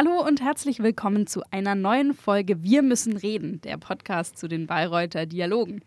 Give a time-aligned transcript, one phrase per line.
[0.00, 4.68] Hallo und herzlich willkommen zu einer neuen Folge Wir müssen reden, der Podcast zu den
[4.68, 5.82] Bayreuther Dialogen.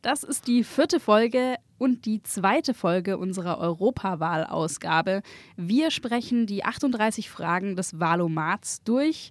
[0.00, 5.22] Das ist die vierte Folge und die zweite Folge unserer Europawahlausgabe.
[5.56, 9.30] Wir sprechen die 38 Fragen des Wahlomats durch.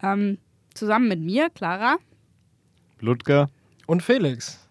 [0.00, 0.38] Ähm,
[0.74, 1.96] zusammen mit mir, Clara.
[3.00, 3.48] Ludger.
[3.88, 4.61] Und Felix.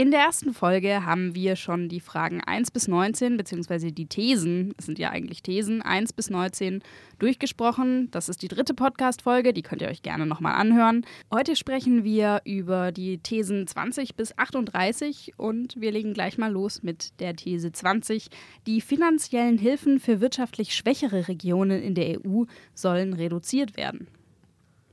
[0.00, 4.72] In der ersten Folge haben wir schon die Fragen 1 bis 19, beziehungsweise die Thesen,
[4.78, 6.82] es sind ja eigentlich Thesen, 1 bis 19
[7.18, 8.10] durchgesprochen.
[8.10, 11.04] Das ist die dritte Podcast-Folge, die könnt ihr euch gerne nochmal anhören.
[11.30, 16.82] Heute sprechen wir über die Thesen 20 bis 38 und wir legen gleich mal los
[16.82, 18.30] mit der These 20.
[18.66, 24.08] Die finanziellen Hilfen für wirtschaftlich schwächere Regionen in der EU sollen reduziert werden.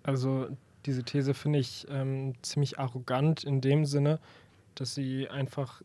[0.03, 0.49] Also
[0.85, 4.19] diese These finde ich ähm, ziemlich arrogant in dem Sinne,
[4.79, 5.81] dass sie einfach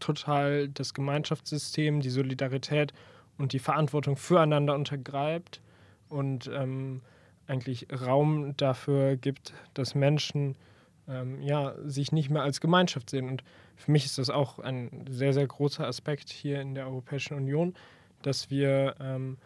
[0.00, 2.92] total das Gemeinschaftssystem, die Solidarität
[3.38, 5.60] und die Verantwortung füreinander untergreift
[6.08, 7.02] und ähm,
[7.46, 10.56] eigentlich Raum dafür gibt, dass Menschen
[11.08, 13.28] ähm, ja, sich nicht mehr als Gemeinschaft sehen.
[13.28, 13.42] Und
[13.76, 17.74] für mich ist das auch ein sehr, sehr großer Aspekt hier in der Europäischen Union,
[18.22, 19.38] dass wir ähm,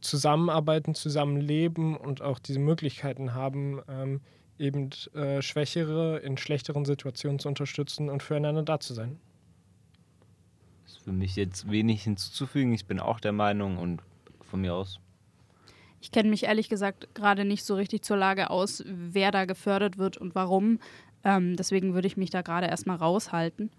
[0.00, 4.20] zusammenarbeiten, zusammenleben und auch diese Möglichkeiten haben, ähm,
[4.62, 9.18] eben äh, Schwächere in schlechteren Situationen zu unterstützen und füreinander da zu sein.
[10.84, 12.72] Das ist für mich jetzt wenig hinzuzufügen.
[12.72, 14.00] Ich bin auch der Meinung und
[14.40, 15.00] von mir aus.
[16.00, 19.98] Ich kenne mich ehrlich gesagt gerade nicht so richtig zur Lage aus, wer da gefördert
[19.98, 20.78] wird und warum.
[21.24, 23.70] Ähm, deswegen würde ich mich da gerade erstmal raushalten.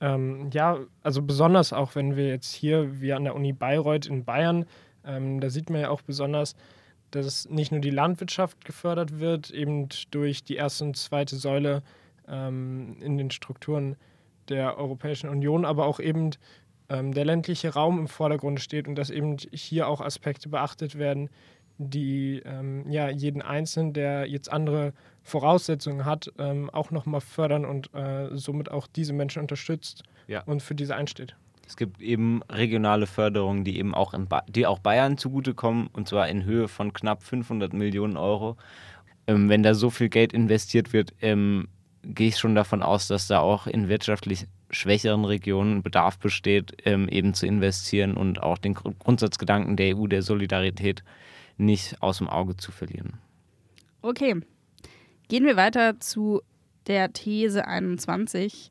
[0.00, 4.24] Ähm, ja, also besonders auch, wenn wir jetzt hier, wie an der Uni Bayreuth in
[4.24, 4.66] Bayern,
[5.04, 6.56] ähm, da sieht man ja auch besonders,
[7.12, 11.82] dass nicht nur die Landwirtschaft gefördert wird, eben durch die erste und zweite Säule
[12.28, 13.96] ähm, in den Strukturen
[14.48, 16.30] der Europäischen Union, aber auch eben
[16.88, 21.30] ähm, der ländliche Raum im Vordergrund steht und dass eben hier auch Aspekte beachtet werden,
[21.78, 27.92] die ähm, ja, jeden Einzelnen, der jetzt andere Voraussetzungen hat, ähm, auch nochmal fördern und
[27.94, 30.42] äh, somit auch diese Menschen unterstützt ja.
[30.42, 31.36] und für diese einsteht.
[31.72, 34.12] Es gibt eben regionale Förderungen, die eben auch,
[34.46, 38.58] die auch Bayern zugutekommen, und zwar in Höhe von knapp 500 Millionen Euro.
[39.26, 41.68] Ähm, wenn da so viel Geld investiert wird, ähm,
[42.02, 47.08] gehe ich schon davon aus, dass da auch in wirtschaftlich schwächeren Regionen Bedarf besteht, ähm,
[47.08, 51.02] eben zu investieren und auch den Grundsatzgedanken der EU der Solidarität
[51.56, 53.14] nicht aus dem Auge zu verlieren.
[54.02, 54.42] Okay,
[55.28, 56.42] gehen wir weiter zu
[56.86, 58.68] der These 21.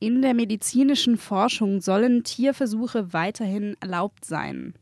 [0.00, 4.74] In der medizinischen Forschung sollen Tierversuche weiterhin erlaubt sein?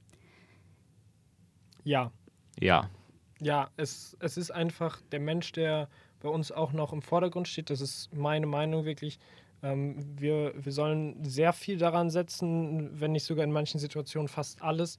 [1.84, 2.12] Ja.
[2.60, 2.90] Ja.
[3.40, 5.88] Ja, es, es ist einfach der Mensch, der
[6.20, 7.70] bei uns auch noch im Vordergrund steht.
[7.70, 9.18] Das ist meine Meinung wirklich.
[9.62, 14.62] Ähm, wir, wir sollen sehr viel daran setzen, wenn nicht sogar in manchen Situationen fast
[14.62, 14.98] alles,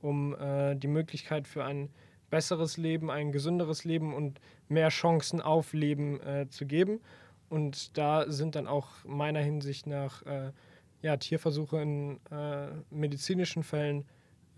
[0.00, 1.90] um äh, die Möglichkeit für ein
[2.30, 7.00] besseres Leben, ein gesünderes Leben und mehr Chancen auf Leben äh, zu geben.
[7.48, 10.52] Und da sind dann auch meiner Hinsicht nach äh,
[11.02, 14.04] ja, Tierversuche in äh, medizinischen Fällen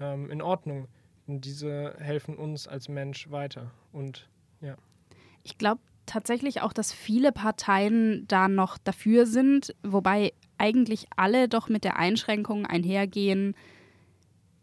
[0.00, 0.88] ähm, in Ordnung.
[1.26, 3.70] Und diese helfen uns als Mensch weiter.
[3.92, 4.28] Und
[4.60, 4.76] ja.
[5.44, 11.68] Ich glaube tatsächlich auch, dass viele Parteien da noch dafür sind, wobei eigentlich alle doch
[11.68, 13.54] mit der Einschränkung einhergehen,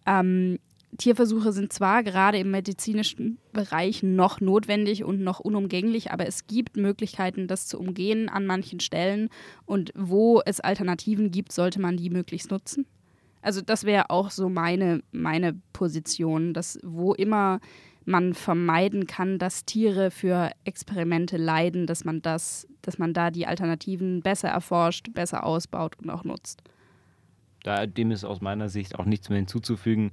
[0.06, 0.60] ähm,
[0.96, 6.78] Tierversuche sind zwar gerade im medizinischen Bereich noch notwendig und noch unumgänglich, aber es gibt
[6.78, 9.30] Möglichkeiten, das zu umgehen an manchen Stellen.
[9.66, 12.86] Und wo es Alternativen gibt, sollte man die möglichst nutzen.
[13.42, 17.60] Also das wäre auch so meine, meine Position, dass wo immer
[18.06, 23.46] man vermeiden kann, dass Tiere für Experimente leiden, dass man das, dass man da die
[23.46, 26.64] Alternativen besser erforscht, besser ausbaut und auch nutzt.
[27.64, 30.12] Da, dem ist aus meiner Sicht auch nichts mehr hinzuzufügen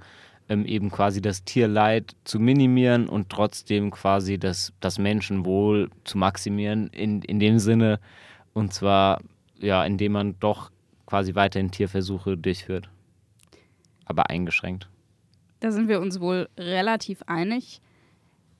[0.48, 6.88] ähm, eben quasi das Tierleid zu minimieren und trotzdem quasi das, das Menschenwohl zu maximieren
[6.88, 8.00] in, in dem Sinne.
[8.52, 9.20] Und zwar,
[9.58, 10.70] ja, indem man doch
[11.06, 12.88] quasi weiterhin Tierversuche durchführt.
[14.04, 14.88] Aber eingeschränkt.
[15.60, 17.80] Da sind wir uns wohl relativ einig.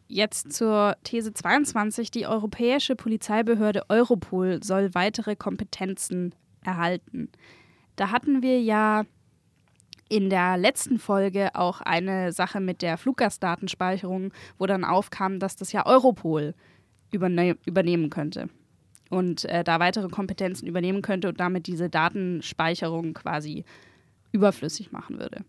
[0.09, 2.11] Jetzt zur These 22.
[2.11, 7.29] Die europäische Polizeibehörde Europol soll weitere Kompetenzen erhalten.
[7.97, 9.05] Da hatten wir ja
[10.09, 15.73] in der letzten Folge auch eine Sache mit der Fluggastdatenspeicherung, wo dann aufkam, dass das
[15.73, 16.55] ja Europol
[17.11, 18.49] überne übernehmen könnte
[19.11, 23.65] und äh, da weitere Kompetenzen übernehmen könnte und damit diese Datenspeicherung quasi
[24.33, 25.45] überflüssig machen würde.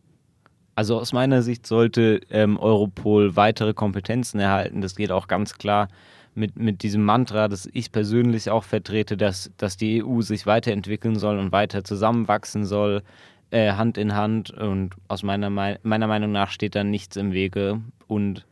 [0.76, 4.82] Also aus meiner Sicht sollte ähm, Europol weitere Kompetenzen erhalten.
[4.82, 5.88] Das geht auch ganz klar
[6.36, 11.18] mit, mit diesem Mantra, das ich persönlich auch vertrete, dass, dass die EU sich weiterentwickeln
[11.18, 13.04] soll und weiter zusammenwachsen soll,
[13.52, 17.82] äh, Hand in Hand und aus meiner, meiner Meinung nach steht da nichts im Wege
[18.08, 18.46] und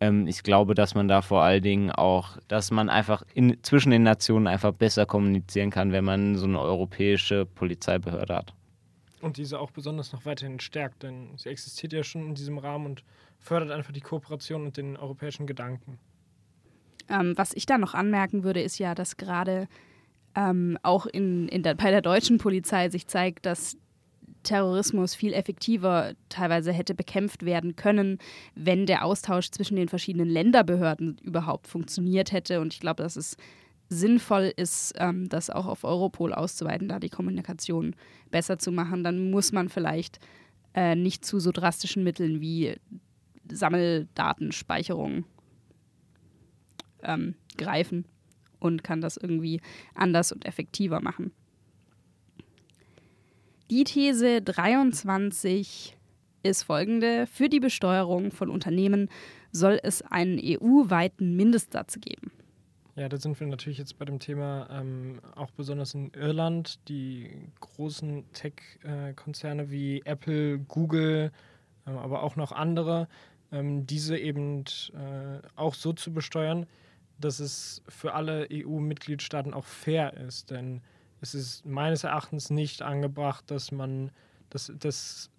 [0.00, 3.90] Ähm, ich glaube, dass man da vor allen Dingen auch, dass man einfach in, zwischen
[3.92, 8.52] den Nationen einfach besser kommunizieren kann, wenn man so eine europäische Polizeibehörde hat.
[9.20, 12.86] Und diese auch besonders noch weiterhin stärkt, denn sie existiert ja schon in diesem Rahmen
[12.86, 13.04] und
[13.38, 15.98] fördert einfach die Kooperation und den europäischen Gedanken.
[17.08, 19.68] Ähm, was ich da noch anmerken würde, ist ja, dass gerade
[20.34, 23.76] ähm, auch in, in der, bei der deutschen Polizei sich zeigt, dass
[24.44, 28.18] Terrorismus viel effektiver teilweise hätte bekämpft werden können,
[28.54, 32.60] wenn der Austausch zwischen den verschiedenen Länderbehörden überhaupt funktioniert hätte.
[32.60, 33.36] Und ich glaube, dass es
[33.88, 37.94] sinnvoll ist, ähm, das auch auf Europol auszuweiten, da die Kommunikation
[38.30, 39.04] besser zu machen.
[39.04, 40.18] Dann muss man vielleicht
[40.74, 42.76] äh, nicht zu so drastischen Mitteln wie
[43.50, 45.24] Sammeldatenspeicherung
[47.02, 48.06] ähm, greifen
[48.58, 49.60] und kann das irgendwie
[49.94, 51.32] anders und effektiver machen.
[53.74, 55.96] Die These 23
[56.44, 57.26] ist folgende.
[57.26, 59.08] Für die Besteuerung von Unternehmen
[59.50, 62.30] soll es einen EU-weiten Mindestsatz geben.
[62.94, 67.48] Ja, da sind wir natürlich jetzt bei dem Thema ähm, auch besonders in Irland, die
[67.58, 71.32] großen Tech-Konzerne wie Apple, Google,
[71.84, 73.08] äh, aber auch noch andere,
[73.50, 74.60] ähm, diese eben
[74.92, 76.66] äh, auch so zu besteuern,
[77.18, 80.52] dass es für alle EU-Mitgliedstaaten auch fair ist.
[80.52, 80.80] Denn
[81.24, 84.10] es ist meines Erachtens nicht angebracht, dass man
[84.50, 85.30] dass, dass,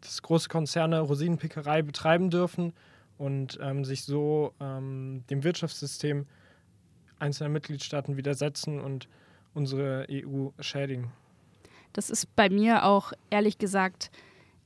[0.00, 2.72] dass große Konzerne Rosinenpickerei betreiben dürfen
[3.16, 6.26] und ähm, sich so ähm, dem Wirtschaftssystem
[7.18, 9.08] einzelner Mitgliedstaaten widersetzen und
[9.52, 11.12] unsere EU schädigen.
[11.92, 14.10] Das ist bei mir auch ehrlich gesagt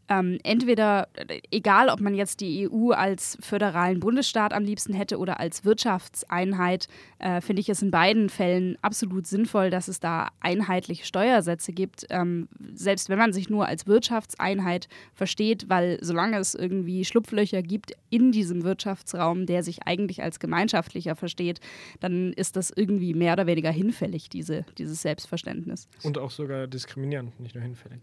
[0.08, 1.08] ähm, entweder,
[1.50, 6.88] egal ob man jetzt die EU als föderalen Bundesstaat am liebsten hätte oder als Wirtschaftseinheit,
[7.18, 12.06] äh, finde ich es in beiden Fällen absolut sinnvoll, dass es da einheitliche Steuersätze gibt,
[12.10, 17.92] ähm, selbst wenn man sich nur als Wirtschaftseinheit versteht, weil solange es irgendwie Schlupflöcher gibt
[18.10, 21.60] in diesem Wirtschaftsraum, der sich eigentlich als gemeinschaftlicher versteht,
[22.00, 25.88] dann ist das irgendwie mehr oder weniger hinfällig, diese, dieses Selbstverständnis.
[26.02, 28.00] Und auch sogar diskriminierend, nicht nur hinfällig.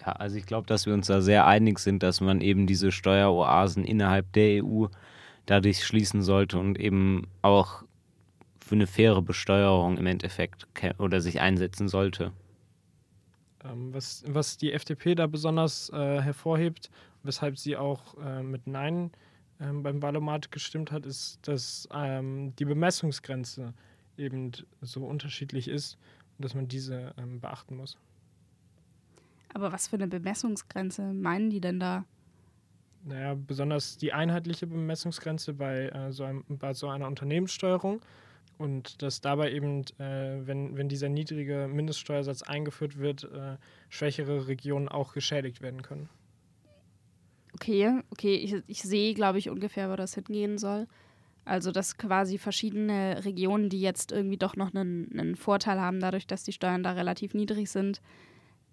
[0.00, 2.92] Ja, also ich glaube, dass wir uns da sehr einig sind, dass man eben diese
[2.92, 4.86] Steueroasen innerhalb der EU
[5.46, 7.82] dadurch schließen sollte und eben auch
[8.60, 10.66] für eine faire Besteuerung im Endeffekt
[10.98, 12.32] oder sich einsetzen sollte.
[13.64, 16.90] Ähm, was, was die FDP da besonders äh, hervorhebt,
[17.22, 19.10] weshalb sie auch äh, mit Nein
[19.58, 23.72] äh, beim Wahlomat gestimmt hat, ist, dass ähm, die Bemessungsgrenze
[24.16, 24.52] eben
[24.82, 25.96] so unterschiedlich ist
[26.36, 27.96] und dass man diese ähm, beachten muss.
[29.54, 32.04] Aber was für eine Bemessungsgrenze meinen die denn da?
[33.04, 38.00] Naja, besonders die einheitliche Bemessungsgrenze bei, äh, so, einem, bei so einer Unternehmenssteuerung
[38.58, 43.56] und dass dabei eben, äh, wenn, wenn dieser niedrige Mindeststeuersatz eingeführt wird, äh,
[43.88, 46.08] schwächere Regionen auch geschädigt werden können.
[47.54, 50.86] Okay, okay, ich, ich sehe, glaube ich, ungefähr, wo das hingehen soll.
[51.44, 56.26] Also, dass quasi verschiedene Regionen, die jetzt irgendwie doch noch einen, einen Vorteil haben, dadurch,
[56.26, 58.02] dass die Steuern da relativ niedrig sind,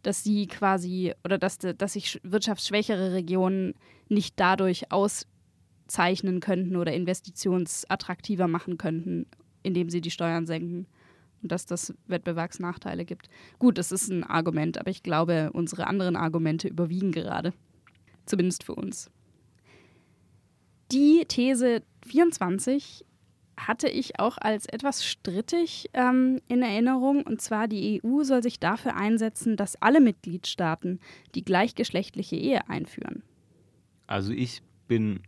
[0.06, 3.74] dass sie quasi oder dass, dass sich wirtschaftsschwächere Regionen
[4.08, 9.26] nicht dadurch auszeichnen könnten oder investitionsattraktiver machen könnten,
[9.64, 10.86] indem sie die Steuern senken
[11.42, 13.30] und dass das Wettbewerbsnachteile gibt.
[13.58, 17.54] Gut, das ist ein Argument, aber ich glaube, unsere anderen Argumente überwiegen gerade.
[18.26, 19.10] Zumindest für uns.
[20.92, 23.06] Die These 24
[23.58, 27.24] hatte ich auch als etwas strittig ähm, in Erinnerung.
[27.24, 31.00] Und zwar, die EU soll sich dafür einsetzen, dass alle Mitgliedstaaten
[31.36, 33.24] die gleichgeschlechtliche Ehe einführen.
[34.08, 35.22] Also ich bin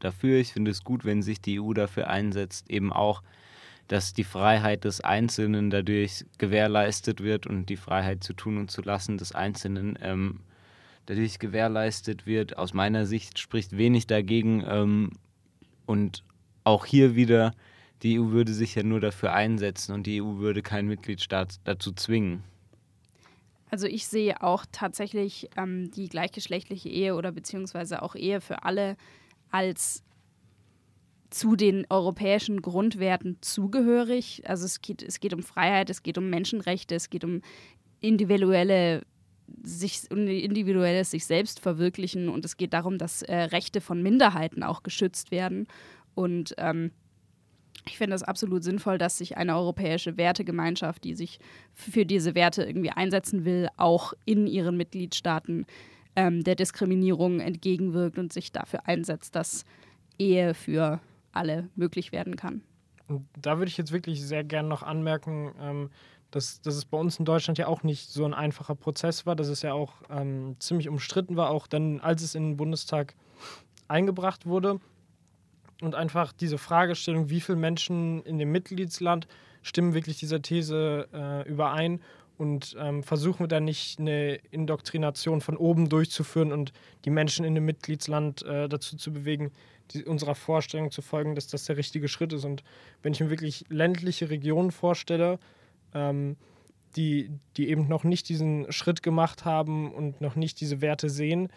[0.00, 3.22] dafür, ich finde es gut, wenn sich die EU dafür einsetzt, eben auch,
[3.88, 8.82] dass die Freiheit des Einzelnen dadurch gewährleistet wird und die Freiheit zu tun und zu
[8.82, 10.40] lassen des Einzelnen ähm,
[11.06, 12.56] dadurch gewährleistet wird.
[12.56, 15.10] Aus meiner Sicht spricht wenig dagegen ähm,
[15.86, 16.24] und
[16.64, 17.52] auch hier wieder,
[18.02, 21.92] die EU würde sich ja nur dafür einsetzen und die EU würde keinen Mitgliedstaat dazu
[21.92, 22.42] zwingen.
[23.70, 28.96] Also ich sehe auch tatsächlich ähm, die gleichgeschlechtliche Ehe oder beziehungsweise auch Ehe für alle
[29.50, 30.02] als
[31.30, 34.42] zu den europäischen Grundwerten zugehörig.
[34.46, 37.40] Also es geht, es geht um Freiheit, es geht um Menschenrechte, es geht um
[38.00, 39.02] individuelle
[39.62, 44.82] sich individuelles sich selbst verwirklichen und es geht darum, dass äh, Rechte von Minderheiten auch
[44.82, 45.66] geschützt werden
[46.14, 46.92] und ähm,
[47.86, 51.40] ich finde es absolut sinnvoll, dass sich eine europäische Wertegemeinschaft, die sich
[51.74, 55.66] für diese Werte irgendwie einsetzen will, auch in ihren Mitgliedstaaten
[56.14, 59.64] ähm, der Diskriminierung entgegenwirkt und sich dafür einsetzt, dass
[60.18, 61.00] Ehe für
[61.32, 62.62] alle möglich werden kann.
[63.08, 65.90] Und da würde ich jetzt wirklich sehr gerne noch anmerken, ähm,
[66.30, 69.34] dass, dass es bei uns in Deutschland ja auch nicht so ein einfacher Prozess war,
[69.34, 73.14] dass es ja auch ähm, ziemlich umstritten war, auch dann, als es in den Bundestag
[73.88, 74.80] eingebracht wurde
[75.82, 79.26] und einfach diese Fragestellung, wie viele Menschen in dem Mitgliedsland
[79.62, 82.00] stimmen wirklich dieser These äh, überein
[82.38, 86.72] und ähm, versuchen wir da nicht eine Indoktrination von oben durchzuführen und
[87.04, 89.52] die Menschen in dem Mitgliedsland äh, dazu zu bewegen,
[89.90, 92.44] die, unserer Vorstellung zu folgen, dass das der richtige Schritt ist.
[92.44, 92.64] Und
[93.02, 95.38] wenn ich mir wirklich ländliche Regionen vorstelle,
[95.94, 96.36] ähm,
[96.96, 101.48] die, die eben noch nicht diesen Schritt gemacht haben und noch nicht diese Werte sehen,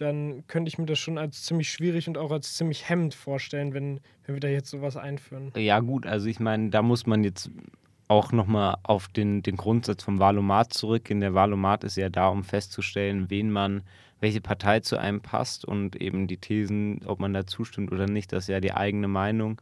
[0.00, 3.74] dann könnte ich mir das schon als ziemlich schwierig und auch als ziemlich hemmend vorstellen,
[3.74, 5.52] wenn, wenn wir da jetzt sowas einführen.
[5.56, 7.50] Ja, gut, also ich meine, da muss man jetzt
[8.08, 11.20] auch nochmal auf den, den Grundsatz vom Wahlomat zurückgehen.
[11.20, 13.82] Der Wahlomat ist ja da, um festzustellen, wen man,
[14.18, 18.32] welche Partei zu einem passt und eben die Thesen, ob man da zustimmt oder nicht,
[18.32, 19.60] das ist ja die eigene Meinung.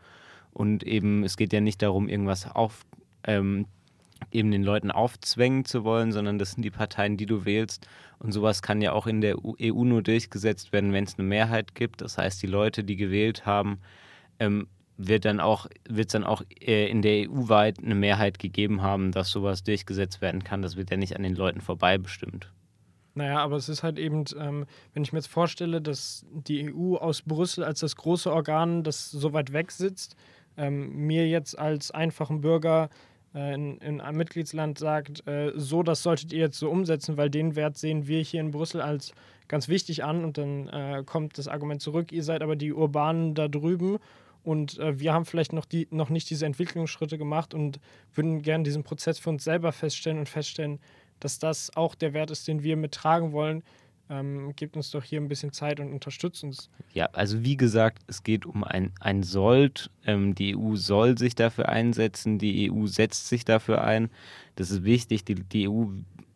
[0.52, 2.86] Und eben, es geht ja nicht darum, irgendwas auf,
[3.24, 3.66] ähm,
[4.30, 7.86] eben den Leuten aufzwängen zu wollen, sondern das sind die Parteien, die du wählst.
[8.18, 11.74] Und sowas kann ja auch in der EU nur durchgesetzt werden, wenn es eine Mehrheit
[11.74, 12.00] gibt.
[12.00, 13.78] Das heißt, die Leute, die gewählt haben,
[14.38, 18.82] ähm, wird dann auch, wird dann auch äh, in der EU weit eine Mehrheit gegeben
[18.82, 20.62] haben, dass sowas durchgesetzt werden kann.
[20.62, 22.52] Das wird ja nicht an den Leuten vorbei bestimmt.
[23.14, 26.96] Naja, aber es ist halt eben, ähm, wenn ich mir jetzt vorstelle, dass die EU
[26.96, 30.14] aus Brüssel als das große Organ, das so weit weg sitzt,
[30.56, 32.90] ähm, mir jetzt als einfachen Bürger
[33.54, 37.56] in, in, einem Mitgliedsland sagt, äh, so, das solltet ihr jetzt so umsetzen, weil den
[37.56, 39.12] Wert sehen wir hier in Brüssel als
[39.48, 43.34] ganz wichtig an und dann äh, kommt das Argument zurück, ihr seid aber die Urbanen
[43.34, 43.98] da drüben
[44.44, 47.80] und äh, wir haben vielleicht noch, die, noch nicht diese Entwicklungsschritte gemacht und
[48.14, 50.78] würden gerne diesen Prozess für uns selber feststellen und feststellen,
[51.20, 53.62] dass das auch der Wert ist, den wir mittragen wollen.
[54.10, 56.70] Ähm, gebt uns doch hier ein bisschen Zeit und unterstützt uns.
[56.94, 59.90] Ja, also wie gesagt, es geht um ein, ein Sollt.
[60.06, 64.10] Ähm, die EU soll sich dafür einsetzen, die EU setzt sich dafür ein.
[64.56, 65.24] Das ist wichtig.
[65.24, 65.86] Die, die EU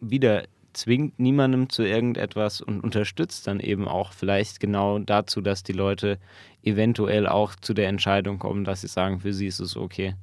[0.00, 5.72] wieder zwingt niemandem zu irgendetwas und unterstützt dann eben auch vielleicht genau dazu, dass die
[5.72, 6.18] Leute
[6.62, 10.14] eventuell auch zu der Entscheidung kommen, dass sie sagen, für sie ist es okay.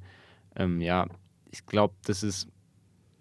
[0.56, 1.06] Ähm, ja,
[1.50, 2.48] ich glaube, das ist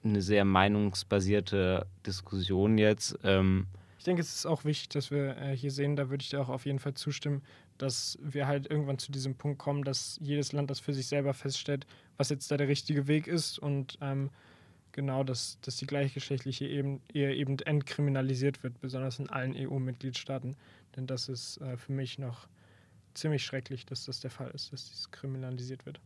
[0.04, 3.18] eine sehr meinungsbasierte Diskussion jetzt.
[3.24, 3.68] Ähm,
[4.10, 6.50] denke, es ist auch wichtig, dass wir äh, hier sehen, da würde ich dir auch
[6.50, 7.44] auf jeden Fall zustimmen,
[7.78, 11.34] dass wir halt irgendwann zu diesem Punkt kommen, dass jedes Land das für sich selber
[11.34, 11.86] feststellt,
[12.18, 14.32] was jetzt da der richtige Weg ist und ähm,
[14.92, 20.56] genau, dass, dass die gleichgeschlechtliche Ehe eben entkriminalisiert wird, besonders in allen EU-Mitgliedstaaten.
[20.96, 22.48] Denn das ist äh, für mich noch
[23.14, 26.02] ziemlich schrecklich, dass das der Fall ist, dass dies kriminalisiert wird.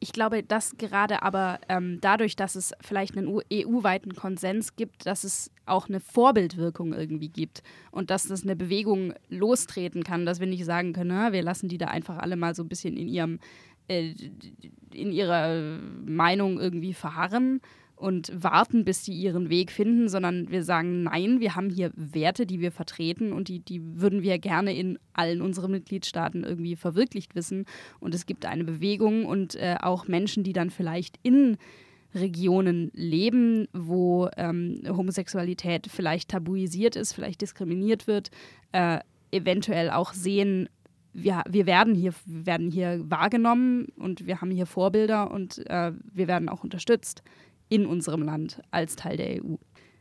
[0.00, 5.24] Ich glaube, dass gerade aber ähm, dadurch, dass es vielleicht einen EU-weiten Konsens gibt, dass
[5.24, 10.46] es auch eine Vorbildwirkung irgendwie gibt und dass das eine Bewegung lostreten kann, dass wir
[10.46, 13.38] nicht sagen können, wir lassen die da einfach alle mal so ein bisschen in ihrem
[13.88, 14.14] äh,
[14.92, 17.60] in ihrer Meinung irgendwie verharren,
[18.04, 22.44] und warten, bis sie ihren Weg finden, sondern wir sagen, nein, wir haben hier Werte,
[22.44, 27.34] die wir vertreten und die, die würden wir gerne in allen unseren Mitgliedstaaten irgendwie verwirklicht
[27.34, 27.64] wissen.
[28.00, 31.56] Und es gibt eine Bewegung und äh, auch Menschen, die dann vielleicht in
[32.14, 38.30] Regionen leben, wo ähm, Homosexualität vielleicht tabuisiert ist, vielleicht diskriminiert wird,
[38.72, 38.98] äh,
[39.30, 40.68] eventuell auch sehen,
[41.14, 46.28] wir, wir, werden hier, werden hier wahrgenommen und wir haben hier Vorbilder und äh, wir
[46.28, 47.22] werden auch unterstützt
[47.74, 49.56] in unserem Land als Teil der EU.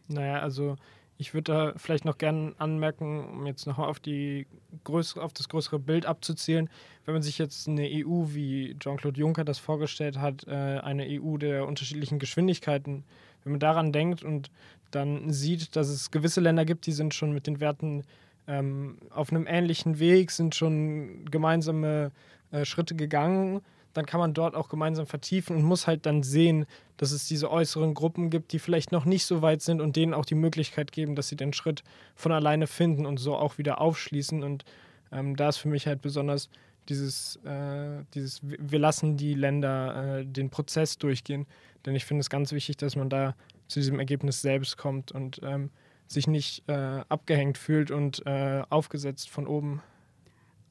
[0.08, 0.76] Naja, also
[1.18, 6.06] ich würde da vielleicht noch gerne anmerken, um jetzt noch auf, auf das größere Bild
[6.06, 6.70] abzuzielen,
[7.06, 11.38] wenn man sich jetzt eine EU, wie Jean-Claude Juncker das vorgestellt hat, äh, eine EU
[11.38, 13.04] der unterschiedlichen Geschwindigkeiten,
[13.44, 14.52] wenn man daran denkt und
[14.92, 18.04] dann sieht, dass es gewisse Länder gibt, die sind schon mit den Werten
[18.48, 22.12] ähm, auf einem ähnlichen Weg, sind schon gemeinsame
[22.52, 23.62] äh, Schritte gegangen
[23.94, 26.66] dann kann man dort auch gemeinsam vertiefen und muss halt dann sehen,
[26.98, 30.14] dass es diese äußeren Gruppen gibt, die vielleicht noch nicht so weit sind und denen
[30.14, 31.84] auch die Möglichkeit geben, dass sie den Schritt
[32.16, 34.44] von alleine finden und so auch wieder aufschließen.
[34.44, 34.66] Und
[35.12, 36.50] ähm, da ist für mich halt besonders
[36.90, 41.46] dieses, äh, dieses wir lassen die Länder äh, den Prozess durchgehen.
[41.86, 43.36] Denn ich finde es ganz wichtig, dass man da
[43.68, 45.70] zu diesem Ergebnis selbst kommt und ähm,
[46.08, 49.82] sich nicht äh, abgehängt fühlt und äh, aufgesetzt von oben.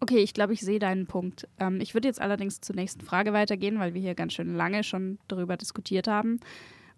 [0.03, 1.47] Okay, ich glaube, ich sehe deinen Punkt.
[1.61, 4.83] Ähm, ich würde jetzt allerdings zur nächsten Frage weitergehen, weil wir hier ganz schön lange
[4.83, 6.41] schon darüber diskutiert haben.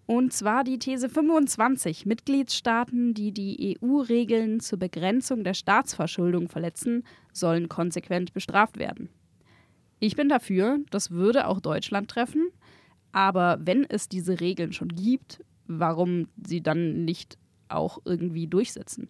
[0.07, 2.07] Und zwar die These 25.
[2.07, 9.09] Mitgliedstaaten, die die EU-Regeln zur Begrenzung der Staatsverschuldung verletzen, sollen konsequent bestraft werden.
[9.99, 12.49] Ich bin dafür, das würde auch Deutschland treffen.
[13.11, 17.37] Aber wenn es diese Regeln schon gibt, warum sie dann nicht
[17.69, 19.09] auch irgendwie durchsetzen?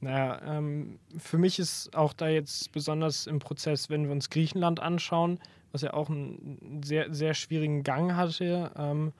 [0.00, 4.80] Naja, ähm, für mich ist auch da jetzt besonders im Prozess, wenn wir uns Griechenland
[4.80, 5.40] anschauen,
[5.72, 9.12] was ja auch einen sehr, sehr schwierigen Gang hatte ähm,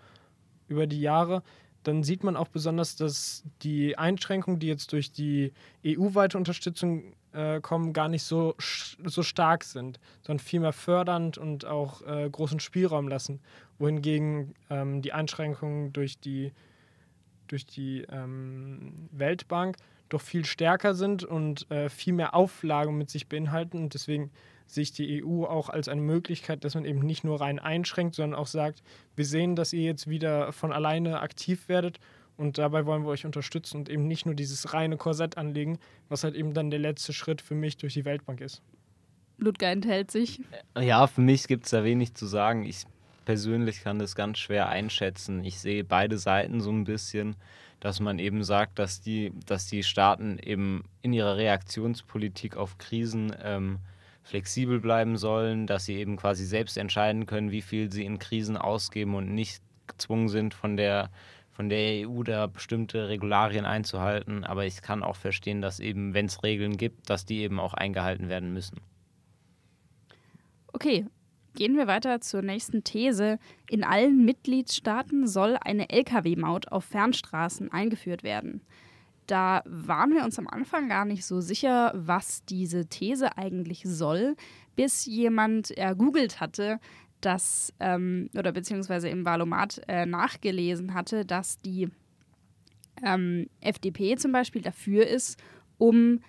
[0.68, 1.42] über die Jahre,
[1.82, 5.52] dann sieht man auch besonders, dass die Einschränkungen, die jetzt durch die
[5.84, 12.02] EU-weite Unterstützung äh, kommen, gar nicht so, so stark sind, sondern vielmehr fördernd und auch
[12.02, 13.40] äh, großen Spielraum lassen.
[13.78, 16.52] Wohingegen ähm, die Einschränkungen durch die,
[17.46, 19.76] durch die ähm, Weltbank
[20.08, 23.78] doch viel stärker sind und äh, viel mehr Auflagen mit sich beinhalten.
[23.78, 24.30] Und deswegen
[24.66, 28.14] sehe ich die EU auch als eine Möglichkeit, dass man eben nicht nur rein einschränkt,
[28.14, 28.82] sondern auch sagt,
[29.16, 31.98] wir sehen, dass ihr jetzt wieder von alleine aktiv werdet
[32.36, 36.22] und dabei wollen wir euch unterstützen und eben nicht nur dieses reine Korsett anlegen, was
[36.22, 38.62] halt eben dann der letzte Schritt für mich durch die Weltbank ist.
[39.38, 40.40] Ludger enthält sich.
[40.78, 42.64] Ja, für mich gibt es da wenig zu sagen.
[42.64, 42.84] Ich
[43.24, 45.44] persönlich kann das ganz schwer einschätzen.
[45.44, 47.36] Ich sehe beide Seiten so ein bisschen
[47.80, 53.34] dass man eben sagt, dass die, dass die Staaten eben in ihrer Reaktionspolitik auf Krisen
[53.42, 53.78] ähm,
[54.22, 58.56] flexibel bleiben sollen, dass sie eben quasi selbst entscheiden können, wie viel sie in Krisen
[58.56, 61.10] ausgeben und nicht gezwungen sind von der
[61.58, 64.44] von der EU da bestimmte Regularien einzuhalten.
[64.44, 67.74] Aber ich kann auch verstehen, dass eben, wenn es Regeln gibt, dass die eben auch
[67.74, 68.80] eingehalten werden müssen.
[70.72, 71.04] Okay,
[71.58, 73.40] Gehen wir weiter zur nächsten These.
[73.68, 78.60] In allen Mitgliedstaaten soll eine Lkw-Maut auf Fernstraßen eingeführt werden.
[79.26, 84.36] Da waren wir uns am Anfang gar nicht so sicher, was diese These eigentlich soll,
[84.76, 86.78] bis jemand ergoogelt hatte,
[87.20, 91.88] dass, ähm, oder beziehungsweise im Valomat äh, nachgelesen hatte, dass die
[93.02, 95.42] ähm, FDP zum Beispiel dafür ist,
[95.76, 96.20] um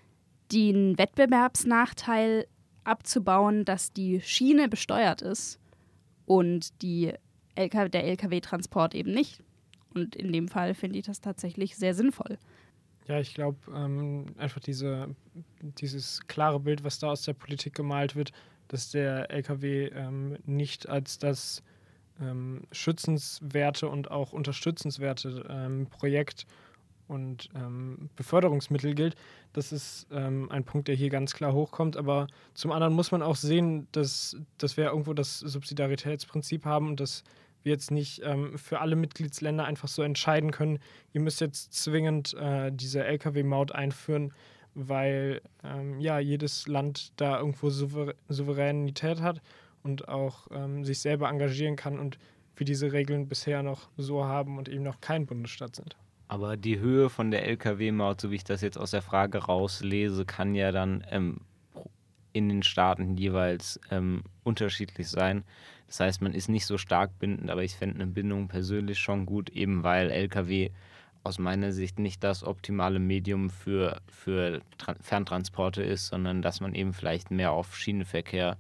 [0.52, 2.48] den Wettbewerbsnachteil
[2.84, 5.60] abzubauen, dass die Schiene besteuert ist
[6.26, 7.14] und die
[7.56, 9.44] LKW, der Lkw-Transport eben nicht.
[9.94, 12.38] Und in dem Fall finde ich das tatsächlich sehr sinnvoll.
[13.08, 15.16] Ja, ich glaube, ähm, einfach diese,
[15.62, 18.32] dieses klare Bild, was da aus der Politik gemalt wird,
[18.68, 21.64] dass der Lkw ähm, nicht als das
[22.22, 26.46] ähm, schützenswerte und auch unterstützenswerte ähm, Projekt
[27.08, 29.16] und ähm, Beförderungsmittel gilt.
[29.54, 31.98] Das ist ähm, ein Punkt, der hier ganz klar hochkommt.
[31.98, 37.00] Aber zum anderen muss man auch sehen, dass, dass wir irgendwo das Subsidiaritätsprinzip haben und
[37.00, 37.24] dass
[37.64, 40.80] wir jetzt nicht ähm, für alle Mitgliedsländer einfach so entscheiden können,
[41.14, 44.34] ihr müsst jetzt zwingend äh, diese Lkw-Maut einführen,
[44.76, 49.42] weil ähm, ja jedes Land da irgendwo Souver Souveränität hat
[49.84, 52.18] und auch ähm, sich selber engagieren kann und
[52.56, 55.98] wir diese Regeln bisher noch so haben und eben noch kein Bundesstaat sind.
[56.30, 60.26] Aber die Höhe von der Lkw-Maut, so wie ich das jetzt aus der Frage rauslese,
[60.26, 61.42] kann ja dann ähm,
[62.34, 65.44] in den Staaten jeweils ähm, unterschiedlich sein.
[65.88, 69.26] Das heißt, man ist nicht so stark bindend, aber ich fände eine Bindung persönlich schon
[69.26, 70.70] gut, eben weil Lkw
[71.24, 74.62] aus meiner Sicht nicht das optimale Medium für, für
[75.02, 78.58] Ferntransporte ist, sondern dass man eben vielleicht mehr auf Schienenverkehr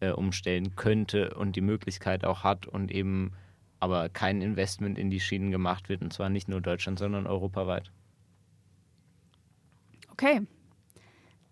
[0.00, 3.32] äh, umstellen könnte und die Möglichkeit auch hat und eben
[3.80, 7.90] aber kein Investment in die Schienen gemacht wird, und zwar nicht nur Deutschland, sondern europaweit.
[10.10, 10.42] Okay.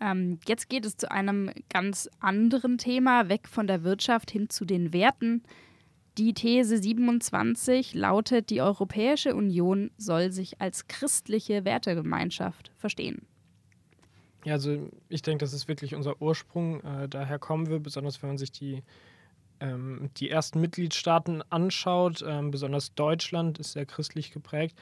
[0.00, 4.64] Ähm, jetzt geht es zu einem ganz anderen Thema, weg von der Wirtschaft hin zu
[4.64, 5.42] den Werten.
[6.16, 13.26] Die These 27 lautet, die Europäische Union soll sich als christliche Wertegemeinschaft verstehen.
[14.44, 16.80] Ja, also ich denke, das ist wirklich unser Ursprung.
[16.82, 18.82] Äh, daher kommen wir, besonders wenn man sich die
[19.64, 24.76] ähm, die ersten Mitgliedstaaten anschaut, ähm, besonders Deutschland ist sehr christlich geprägt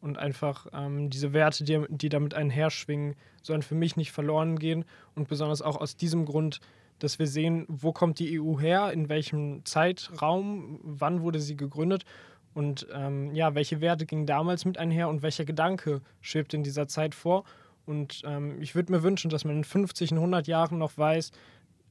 [0.00, 4.84] und einfach ähm, diese Werte, die, die damit einherschwingen, sollen für mich nicht verloren gehen
[5.14, 6.60] und besonders auch aus diesem Grund,
[6.98, 12.04] dass wir sehen, wo kommt die EU her, in welchem Zeitraum, wann wurde sie gegründet
[12.54, 16.86] und ähm, ja, welche Werte gingen damals mit einher und welcher Gedanke schwebt in dieser
[16.86, 17.44] Zeit vor.
[17.86, 21.32] Und ähm, ich würde mir wünschen, dass man in 50, 100 Jahren noch weiß,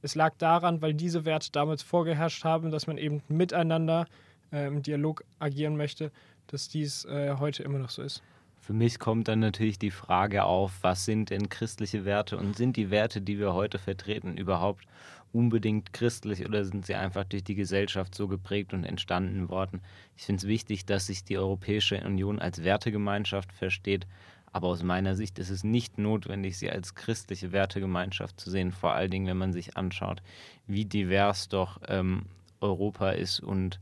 [0.02, 4.06] es lag daran, weil diese Werte damals vorgeherrscht haben, dass man eben miteinander
[4.52, 6.10] äh, im Dialog agieren möchte,
[6.48, 8.22] dass dies äh, heute immer noch so ist.
[8.60, 12.76] Für mich kommt dann natürlich die Frage auf, was sind denn christliche Werte und sind
[12.76, 14.84] die Werte, die wir heute vertreten, überhaupt
[15.32, 19.80] unbedingt christlich oder sind sie einfach durch die Gesellschaft so geprägt und entstanden worden?
[20.16, 24.06] Ich finde es wichtig, dass sich die Europäische Union als Wertegemeinschaft versteht,
[24.52, 28.92] aber aus meiner Sicht ist es nicht notwendig, sie als christliche Wertegemeinschaft zu sehen, vor
[28.92, 30.22] allen Dingen, wenn man sich anschaut,
[30.66, 32.26] wie divers doch ähm,
[32.60, 33.80] Europa ist und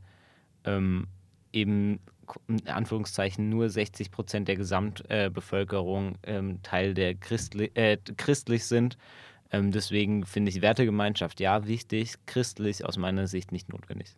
[0.63, 1.07] ähm,
[1.51, 1.99] eben
[2.47, 8.97] in Anführungszeichen nur 60 Prozent der Gesamtbevölkerung äh, ähm, Teil der Christli äh, christlich sind.
[9.51, 14.15] Ähm, deswegen finde ich Wertegemeinschaft ja wichtig, christlich aus meiner Sicht nicht notwendig.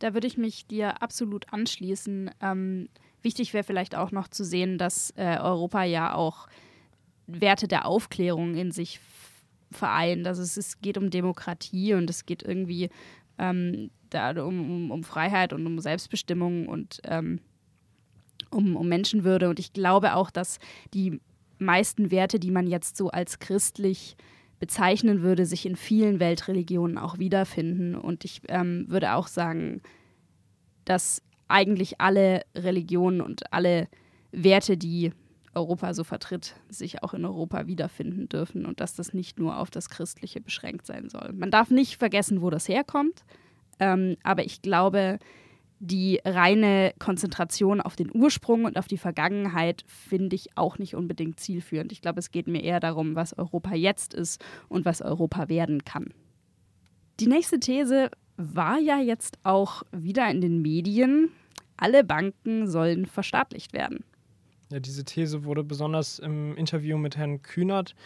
[0.00, 2.32] Da würde ich mich dir absolut anschließen.
[2.40, 2.88] Ähm,
[3.22, 6.46] Wichtig wäre vielleicht auch noch zu sehen, dass äh, Europa ja auch
[7.26, 9.00] Werte der Aufklärung in sich
[9.70, 10.26] vereint.
[10.26, 12.90] Also es, es geht um Demokratie und es geht irgendwie
[13.38, 17.40] ähm, da um, um, um, Freiheit und um Selbstbestimmung und ähm,
[18.50, 19.48] um, um Menschenwürde.
[19.48, 20.58] Und ich glaube auch, dass
[20.92, 21.20] die
[21.58, 24.16] meisten Werte, die man jetzt so als christlich
[24.58, 27.94] bezeichnen würde, sich in vielen Weltreligionen auch wiederfinden.
[27.94, 29.80] Und ich ähm, würde auch sagen,
[30.84, 33.88] dass eigentlich alle Religionen und alle
[34.32, 35.12] Werte, die
[35.54, 39.70] Europa so vertritt, sich auch in Europa wiederfinden dürfen und dass das nicht nur auf
[39.70, 41.32] das Christliche beschränkt sein soll.
[41.34, 43.24] Man darf nicht vergessen, wo das herkommt,
[43.78, 45.18] ähm, aber ich glaube,
[45.78, 51.40] die reine Konzentration auf den Ursprung und auf die Vergangenheit finde ich auch nicht unbedingt
[51.40, 51.90] zielführend.
[51.90, 55.84] Ich glaube, es geht mir eher darum, was Europa jetzt ist und was Europa werden
[55.84, 56.14] kann.
[57.18, 61.30] Die nächste These war ja jetzt auch wieder in den Medien.
[61.82, 64.04] Alle Banken sollen verstaatlicht werden.
[64.70, 67.96] Ja, diese These wurde besonders im Interview mit Herrn Kühnert,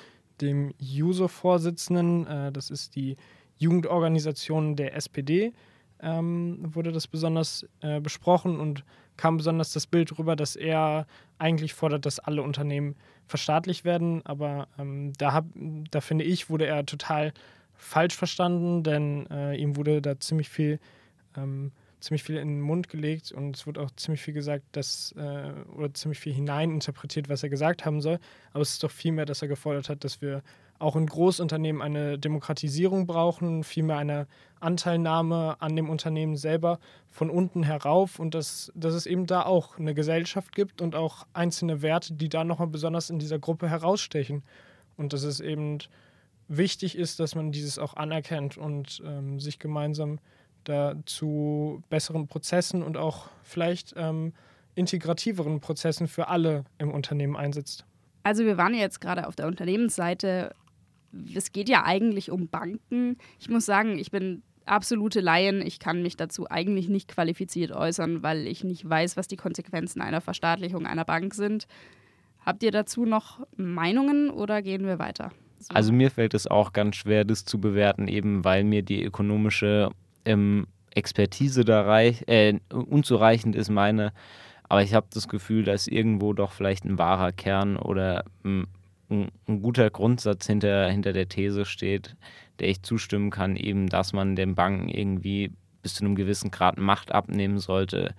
[0.40, 3.18] dem JUSO-Vorsitzenden, äh, das ist die
[3.58, 5.52] Jugendorganisation der SPD,
[6.00, 8.82] ähm, wurde das besonders äh, besprochen und
[9.18, 11.06] kam besonders das Bild rüber, dass er
[11.38, 14.24] eigentlich fordert, dass alle Unternehmen verstaatlicht werden.
[14.24, 15.44] Aber ähm, da, hab,
[15.90, 17.34] da finde ich, wurde er total
[17.74, 20.80] falsch verstanden, denn äh, ihm wurde da ziemlich viel
[21.36, 25.12] ähm, ziemlich viel in den Mund gelegt und es wurde auch ziemlich viel gesagt, dass,
[25.16, 28.18] äh, oder ziemlich viel hineininterpretiert, was er gesagt haben soll.
[28.52, 30.42] Aber es ist doch vielmehr, dass er gefordert hat, dass wir
[30.78, 34.26] auch in Großunternehmen eine Demokratisierung brauchen, vielmehr eine
[34.60, 36.78] Anteilnahme an dem Unternehmen selber
[37.10, 41.26] von unten herauf und dass, dass es eben da auch eine Gesellschaft gibt und auch
[41.32, 44.42] einzelne Werte, die da nochmal besonders in dieser Gruppe herausstechen.
[44.98, 45.78] Und dass es eben
[46.48, 50.18] wichtig ist, dass man dieses auch anerkennt und ähm, sich gemeinsam
[50.68, 54.32] da zu besseren Prozessen und auch vielleicht ähm,
[54.74, 57.84] integrativeren Prozessen für alle im Unternehmen einsetzt.
[58.22, 60.54] Also wir waren jetzt gerade auf der Unternehmensseite.
[61.34, 63.16] Es geht ja eigentlich um Banken.
[63.38, 65.62] Ich muss sagen, ich bin absolute Laien.
[65.62, 70.00] Ich kann mich dazu eigentlich nicht qualifiziert äußern, weil ich nicht weiß, was die Konsequenzen
[70.00, 71.66] einer Verstaatlichung einer Bank sind.
[72.44, 75.32] Habt ihr dazu noch Meinungen oder gehen wir weiter?
[75.58, 75.74] So.
[75.74, 79.90] Also mir fällt es auch ganz schwer, das zu bewerten, eben weil mir die ökonomische
[80.26, 84.12] ähm, Expertise da reich, äh, unzureichend ist meine.
[84.68, 88.66] Aber ich habe das Gefühl, dass irgendwo doch vielleicht ein wahrer Kern oder ein,
[89.08, 92.16] ein, guter Grundsatz hinter, hinter der These steht,
[92.58, 96.78] der ich zustimmen kann, eben, dass man den Banken irgendwie bis zu einem gewissen Grad
[96.78, 98.14] Macht abnehmen sollte.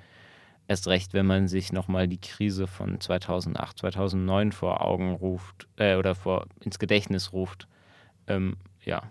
[0.69, 5.95] Erst recht, wenn man sich nochmal die Krise von 2008, 2009 vor Augen ruft äh,
[5.95, 7.67] oder vor, ins Gedächtnis ruft.
[8.27, 9.01] Ähm, ja.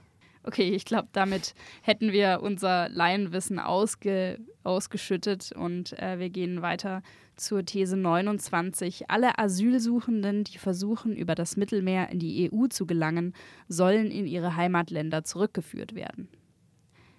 [0.46, 7.02] Okay, ich glaube, damit hätten wir unser Laienwissen ausge, ausgeschüttet und äh, wir gehen weiter
[7.34, 9.10] zur These 29.
[9.10, 13.34] Alle Asylsuchenden, die versuchen, über das Mittelmeer in die EU zu gelangen,
[13.66, 16.28] sollen in ihre Heimatländer zurückgeführt werden.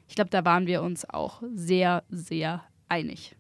[0.08, 3.36] Ich glaube, da waren wir uns auch sehr, sehr einig.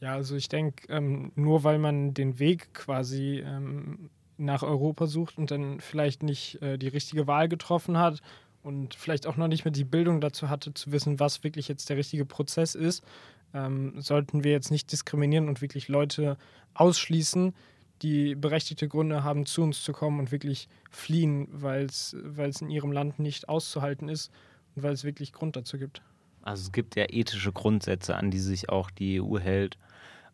[0.00, 5.38] Ja, also ich denke, ähm, nur weil man den Weg quasi ähm, nach Europa sucht
[5.38, 8.20] und dann vielleicht nicht äh, die richtige Wahl getroffen hat
[8.64, 11.90] und vielleicht auch noch nicht mehr die Bildung dazu hatte, zu wissen, was wirklich jetzt
[11.90, 13.04] der richtige Prozess ist,
[13.52, 16.38] ähm, sollten wir jetzt nicht diskriminieren und wirklich Leute
[16.72, 17.54] ausschließen,
[18.02, 22.14] die berechtigte Gründe haben, zu uns zu kommen und wirklich fliehen, weil es
[22.60, 24.32] in ihrem Land nicht auszuhalten ist
[24.74, 26.02] und weil es wirklich Grund dazu gibt.
[26.42, 29.78] Also es gibt ja ethische Grundsätze, an die sich auch die EU hält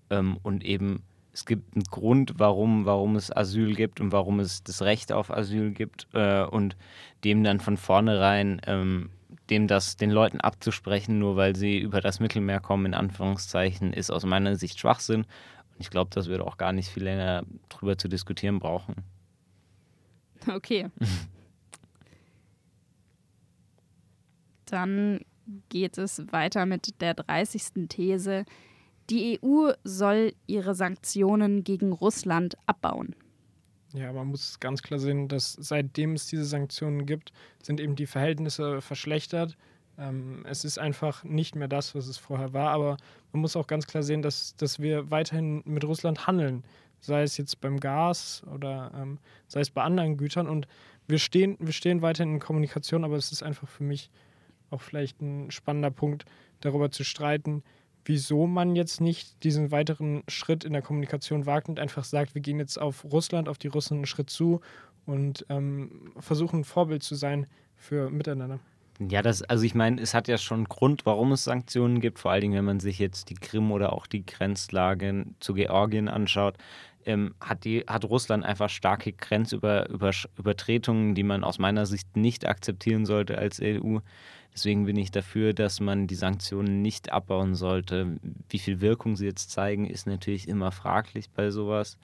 [0.09, 1.03] ähm, und eben
[1.40, 5.31] es gibt einen Grund, warum, warum es Asyl gibt und warum es das Recht auf
[5.31, 6.76] Asyl gibt äh, und
[7.24, 9.09] dem dann von vornherein ähm,
[9.48, 14.11] dem das den Leuten abzusprechen, nur weil sie über das Mittelmeer kommen, in Anführungszeichen, ist
[14.11, 15.22] aus meiner Sicht Schwachsinn.
[15.22, 18.96] Und ich glaube, dass wir da auch gar nicht viel länger drüber zu diskutieren brauchen.
[20.46, 20.90] Okay.
[24.66, 25.20] Dann
[25.70, 27.88] geht es weiter mit der 30.
[27.88, 28.44] These.
[29.11, 33.16] Die EU soll ihre Sanktionen gegen Russland abbauen.
[33.92, 38.07] Ja, man muss ganz klar sehen, dass seitdem es diese Sanktionen gibt, sind eben die
[38.07, 39.57] Verhältnisse verschlechtert.
[39.99, 42.70] Ähm, es ist einfach nicht mehr das, was es vorher war.
[42.70, 42.96] Aber
[43.33, 46.62] man muss auch ganz klar sehen, dass, dass wir weiterhin mit Russland handeln.
[47.01, 49.18] Sei es jetzt beim Gas oder ähm,
[49.49, 50.49] sei es bei anderen Gütern.
[50.49, 50.68] Und
[51.09, 54.11] wir stehen, wir stehen weiterhin in Kommunikation, aber es ist einfach für mich
[54.70, 56.27] auch vielleicht ein spannender Punkt,
[56.61, 57.64] darüber zu streiten,
[58.11, 62.42] wieso man jetzt nicht diesen weiteren Schritt in der Kommunikation wagt und einfach sagt, wir
[62.42, 64.61] gehen jetzt auf Russland, auf die Russen einen Schritt zu
[65.07, 67.46] und ähm, versuchen ein Vorbild zu sein
[67.77, 68.59] für Miteinander.
[68.99, 72.18] Ja, das, also ich meine, es hat ja schon einen Grund, warum es Sanktionen gibt,
[72.18, 76.09] vor allen Dingen, wenn man sich jetzt die Krim oder auch die Grenzlage zu Georgien
[76.09, 76.57] anschaut.
[77.07, 83.07] ähm, hat, die, hat Russland einfach starke Grenzübertretungen, die man aus meiner Sicht nicht akzeptieren
[83.07, 83.99] sollte als EU.
[84.52, 88.16] Deswegen bin ich dafür, dass man die Sanktionen nicht abbauen sollte.
[88.48, 91.98] Wie viel Wirkung sie jetzt zeigen, ist natürlich immer fraglich bei sowas.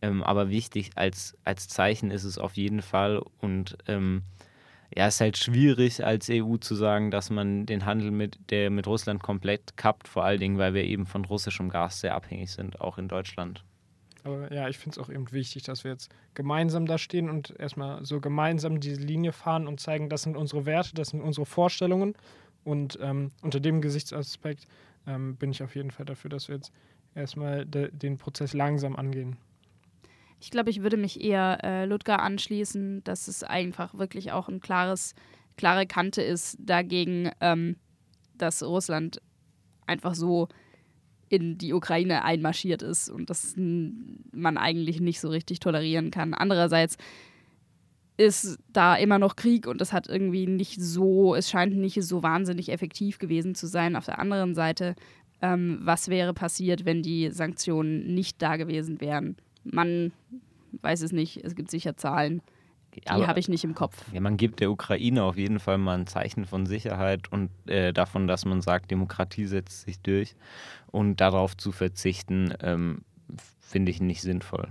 [0.00, 3.22] Ähm, aber wichtig als, als Zeichen ist es auf jeden Fall.
[3.40, 4.22] Und ähm,
[4.94, 8.70] ja, es ist halt schwierig als EU zu sagen, dass man den Handel mit, der
[8.70, 12.52] mit Russland komplett kappt, vor allen Dingen, weil wir eben von russischem Gas sehr abhängig
[12.52, 13.64] sind, auch in Deutschland.
[14.28, 17.54] Aber ja, ich finde es auch eben wichtig, dass wir jetzt gemeinsam da stehen und
[17.58, 21.46] erstmal so gemeinsam diese Linie fahren und zeigen, das sind unsere Werte, das sind unsere
[21.46, 22.14] Vorstellungen.
[22.62, 24.66] Und ähm, unter dem Gesichtsaspekt
[25.06, 26.72] ähm, bin ich auf jeden Fall dafür, dass wir jetzt
[27.14, 29.38] erstmal de den Prozess langsam angehen.
[30.40, 34.60] Ich glaube, ich würde mich eher äh, Ludger anschließen, dass es einfach wirklich auch ein
[34.60, 35.14] klares,
[35.56, 37.76] klare Kante ist dagegen, ähm,
[38.36, 39.22] dass Russland
[39.86, 40.48] einfach so
[41.28, 46.34] in die Ukraine einmarschiert ist und das man eigentlich nicht so richtig tolerieren kann.
[46.34, 46.96] Andererseits
[48.16, 52.22] ist da immer noch Krieg und es hat irgendwie nicht so, es scheint nicht so
[52.22, 53.94] wahnsinnig effektiv gewesen zu sein.
[53.94, 54.96] Auf der anderen Seite,
[55.40, 59.36] ähm, was wäre passiert, wenn die Sanktionen nicht da gewesen wären?
[59.62, 60.12] Man
[60.82, 62.42] weiß es nicht, es gibt sicher Zahlen.
[63.00, 64.04] Die habe ich nicht im Kopf.
[64.12, 67.92] Ja, man gibt der Ukraine auf jeden Fall mal ein Zeichen von Sicherheit und äh,
[67.92, 70.34] davon, dass man sagt, Demokratie setzt sich durch.
[70.90, 73.02] Und darauf zu verzichten, ähm,
[73.60, 74.68] finde ich nicht sinnvoll.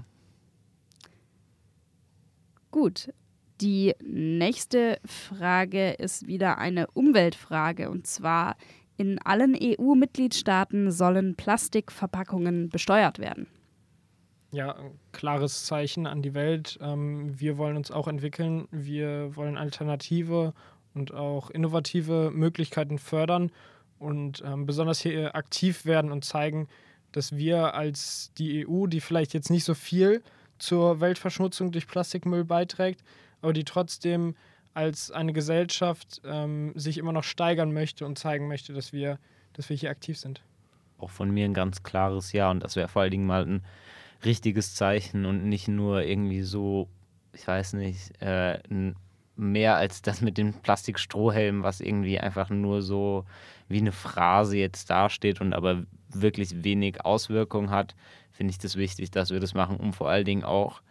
[2.72, 3.14] Gut.
[3.62, 7.90] Die nächste Frage ist wieder eine Umweltfrage.
[7.90, 8.56] Und zwar,
[8.98, 13.48] in allen EU-Mitgliedstaaten sollen Plastikverpackungen besteuert werden
[14.52, 16.80] ja, ein klares Zeichen an die Welt.
[16.82, 18.68] Ähm, wir wollen uns auch entwickeln.
[18.72, 20.54] Wir wollen alternative
[20.94, 23.52] und auch innovative Möglichkeiten fördern
[24.00, 26.68] und ähm, besonders hier aktiv werden und zeigen,
[27.12, 30.24] dass wir als die EU, die vielleicht jetzt nicht so viel
[30.60, 33.04] zur Weltverschmutzung durch Plastikmüll beiträgt,
[33.42, 34.36] aber die trotzdem
[34.74, 39.20] als eine Gesellschaft ähm, sich immer noch steigern möchte und zeigen möchte, dass wir,
[39.54, 40.44] dass wir hier aktiv sind.
[41.00, 43.64] Auch von mir ein ganz klares Ja und das wäre vor allen Dingen mal ein
[44.26, 46.88] richtiges Zeichen und nicht nur irgendwie so,
[47.34, 48.60] ich weiß nicht, äh,
[49.36, 53.26] mehr als das mit dem Plastikstrohhelm, was irgendwie einfach nur so
[53.70, 57.96] wie eine Phrase jetzt dasteht und aber wirklich wenig Auswirkung hat,
[58.32, 60.82] finde ich das wichtig, dass wir das machen, um vor allen Dingen auch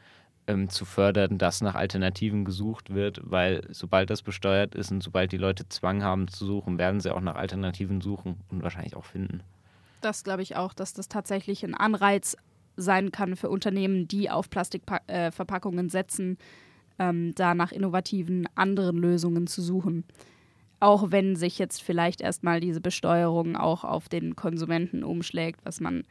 [0.47, 5.33] ähm, zu fördern, dass nach Alternativen gesucht wird, weil sobald das besteuert ist und sobald
[5.33, 9.05] die Leute Zwang haben zu suchen, werden sie auch nach Alternativen suchen und wahrscheinlich auch
[9.05, 9.43] finden.
[10.03, 12.37] Das glaube ich auch, dass das tatsächlich ein Anreiz
[12.77, 16.39] sein kann für Unternehmen, die auf Plastikverpackungen äh, setzen,
[16.99, 20.05] ähm, da nach innovativen anderen Lösungen zu suchen.
[20.79, 26.05] Auch wenn sich jetzt vielleicht erstmal diese Besteuerung auch auf den Konsumenten umschlägt, was man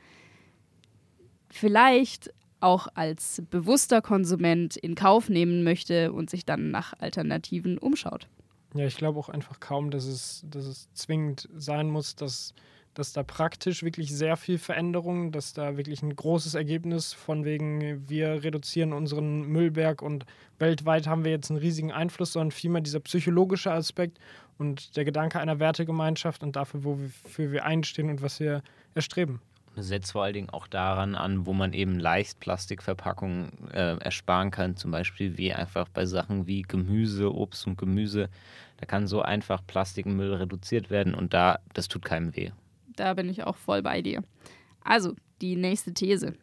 [1.50, 8.28] vielleicht auch als bewusster Konsument in Kauf nehmen möchte und sich dann nach Alternativen umschaut.
[8.74, 12.54] Ja, ich glaube auch einfach kaum, dass es, dass es zwingend sein muss, dass
[12.96, 18.10] dass da praktisch wirklich sehr viel Veränderung, dass da wirklich ein großes Ergebnis von wegen,
[18.10, 20.26] wir reduzieren unseren Müllberg und
[20.58, 24.18] weltweit haben wir jetzt einen riesigen Einfluss, sondern vielmehr dieser psychologische Aspekt
[24.58, 28.64] und der Gedanke einer Wertegemeinschaft und dafür, wofür wir einstehen und was wir
[28.96, 29.42] erstreben.
[29.78, 34.78] Setzt vor allen Dingen auch daran an, wo man eben leicht Plastikverpackungen äh, ersparen kann,
[34.78, 38.30] zum Beispiel wie einfach bei Sachen wie Gemüse, Obst und Gemüse.
[38.78, 42.52] Da kann so einfach Plastikmüll reduziert werden und da, das tut keinem weh.
[42.96, 44.24] Da bin ich auch voll bei dir.
[44.84, 46.34] Also, die nächste These.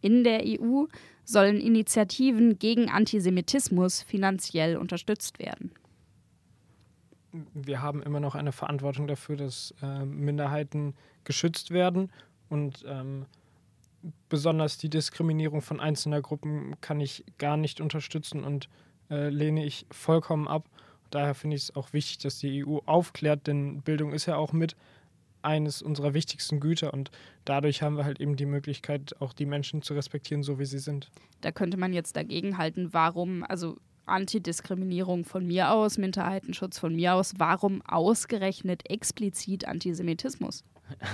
[0.00, 0.86] In der EU
[1.24, 5.72] sollen Initiativen gegen Antisemitismus finanziell unterstützt werden.
[7.54, 10.94] Wir haben immer noch eine Verantwortung dafür, dass äh, Minderheiten
[11.24, 12.10] geschützt werden
[12.48, 13.26] und ähm,
[14.28, 18.68] besonders die Diskriminierung von einzelner Gruppen kann ich gar nicht unterstützen und
[19.10, 20.68] äh, lehne ich vollkommen ab.
[21.10, 24.52] Daher finde ich es auch wichtig, dass die EU aufklärt, denn Bildung ist ja auch
[24.52, 24.76] mit
[25.42, 27.10] eines unserer wichtigsten Güter und
[27.44, 30.78] dadurch haben wir halt eben die Möglichkeit, auch die Menschen zu respektieren, so wie sie
[30.78, 31.10] sind.
[31.40, 33.76] Da könnte man jetzt dagegen halten, warum, also
[34.06, 40.64] Antidiskriminierung von mir aus, Minderheitenschutz von mir aus, warum ausgerechnet explizit Antisemitismus?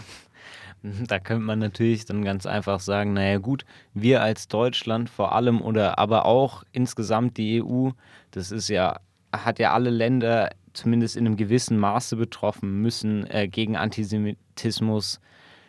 [0.83, 5.61] Da könnte man natürlich dann ganz einfach sagen, naja gut, wir als Deutschland vor allem
[5.61, 7.91] oder aber auch insgesamt die EU,
[8.31, 9.01] das ist ja,
[9.33, 15.21] hat ja alle Länder zumindest in einem gewissen Maße betroffen, müssen äh, gegen Antisemitismus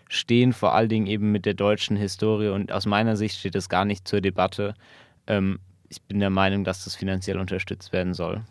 [0.10, 2.50] stehen, vor allen Dingen eben mit der deutschen Historie.
[2.50, 4.74] Und aus meiner Sicht steht das gar nicht zur Debatte.
[5.28, 8.42] Ähm, ich bin der Meinung, dass das finanziell unterstützt werden soll.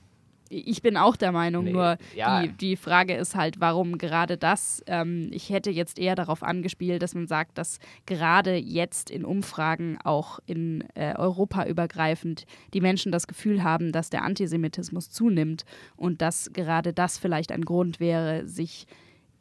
[0.49, 2.43] Ich bin auch der Meinung, Nee, nur ja.
[2.43, 4.83] die, die Frage ist halt, warum gerade das?
[4.87, 9.99] Ähm, ich hätte jetzt eher darauf angespielt, dass man sagt, dass gerade jetzt in Umfragen
[10.05, 15.65] auch in äh, Europa übergreifend die Menschen das Gefühl haben, dass der Antisemitismus zunimmt
[15.97, 18.87] und dass gerade das vielleicht ein Grund wäre, sich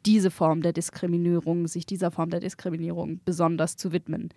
[0.04, 4.32] diese Form der Diskriminierung, sich dieser Form der Diskriminierung besonders zu widmen.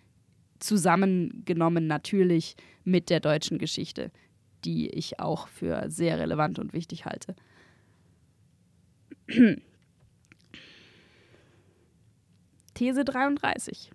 [0.60, 4.12] Zusammengenommen natürlich mit der deutschen Geschichte
[4.66, 7.36] die ich auch für sehr relevant und wichtig halte.
[12.74, 13.92] These 33.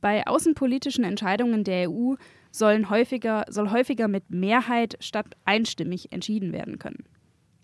[0.00, 2.14] Bei außenpolitischen Entscheidungen der EU
[2.50, 7.04] sollen häufiger, soll häufiger mit Mehrheit statt einstimmig entschieden werden können.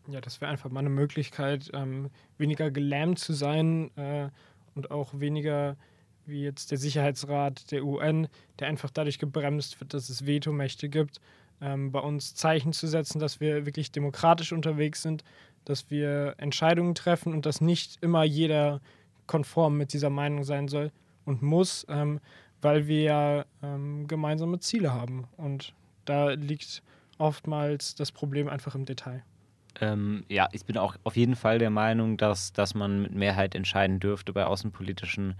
[0.09, 4.31] Ja, das wäre einfach mal eine Möglichkeit, ähm, weniger gelähmt zu sein äh,
[4.75, 5.77] und auch weniger
[6.27, 11.21] wie jetzt der Sicherheitsrat der UN, der einfach dadurch gebremst wird, dass es Vetomächte gibt,
[11.61, 15.25] ähm, bei uns Zeichen zu setzen, dass wir wirklich demokratisch unterwegs sind,
[15.65, 18.81] dass wir Entscheidungen treffen und dass nicht immer jeder
[19.27, 20.91] konform mit dieser Meinung sein soll
[21.25, 22.21] und muss, ähm,
[22.63, 25.29] weil wir ja ähm, gemeinsame Ziele haben.
[25.37, 26.83] Und da liegt
[27.19, 29.23] oftmals das Problem einfach im Detail.
[29.81, 33.55] Ähm, ja, ich bin auch auf jeden Fall der Meinung, dass, dass man mit Mehrheit
[33.55, 35.37] entscheiden dürfte bei außenpolitischen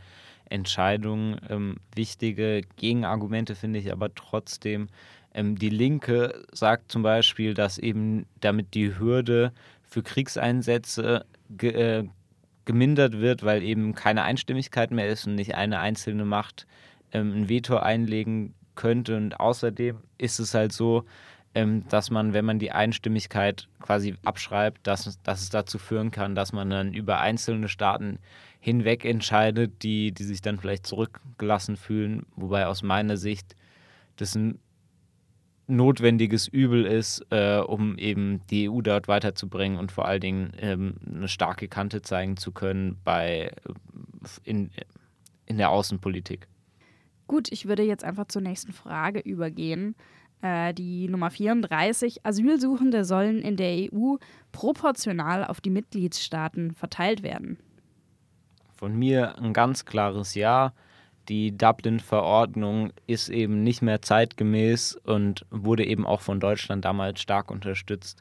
[0.51, 1.41] Entscheidungen.
[1.49, 4.89] Ähm, wichtige Gegenargumente finde ich aber trotzdem.
[5.33, 12.05] Ähm, die Linke sagt zum Beispiel, dass eben damit die Hürde für Kriegseinsätze ge äh,
[12.65, 16.67] gemindert wird, weil eben keine Einstimmigkeit mehr ist und nicht eine einzelne Macht
[17.13, 19.17] ähm, ein Veto einlegen könnte.
[19.17, 21.05] Und außerdem ist es halt so,
[21.55, 26.35] ähm, dass man, wenn man die Einstimmigkeit quasi abschreibt, dass, dass es dazu führen kann,
[26.35, 28.19] dass man dann über einzelne Staaten
[28.61, 33.57] hinweg entscheidet, die, die sich dann vielleicht zurückgelassen fühlen, wobei aus meiner Sicht
[34.17, 34.61] das ein
[35.67, 40.97] notwendiges Übel ist, äh, um eben die EU dort weiterzubringen und vor allen Dingen ähm,
[41.07, 43.53] eine starke Kante zeigen zu können bei,
[44.45, 44.71] in,
[45.47, 46.49] in der Außenpolitik.
[47.29, 49.95] Gut, ich würde jetzt einfach zur nächsten Frage übergehen.
[50.43, 52.25] Äh, die Nummer 34.
[52.25, 54.17] Asylsuchende sollen in der EU
[54.53, 57.59] proportional auf die Mitgliedstaaten verteilt werden.
[58.77, 60.73] Von mir ein ganz klares Ja.
[61.29, 67.51] Die Dublin-Verordnung ist eben nicht mehr zeitgemäß und wurde eben auch von Deutschland damals stark
[67.51, 68.21] unterstützt.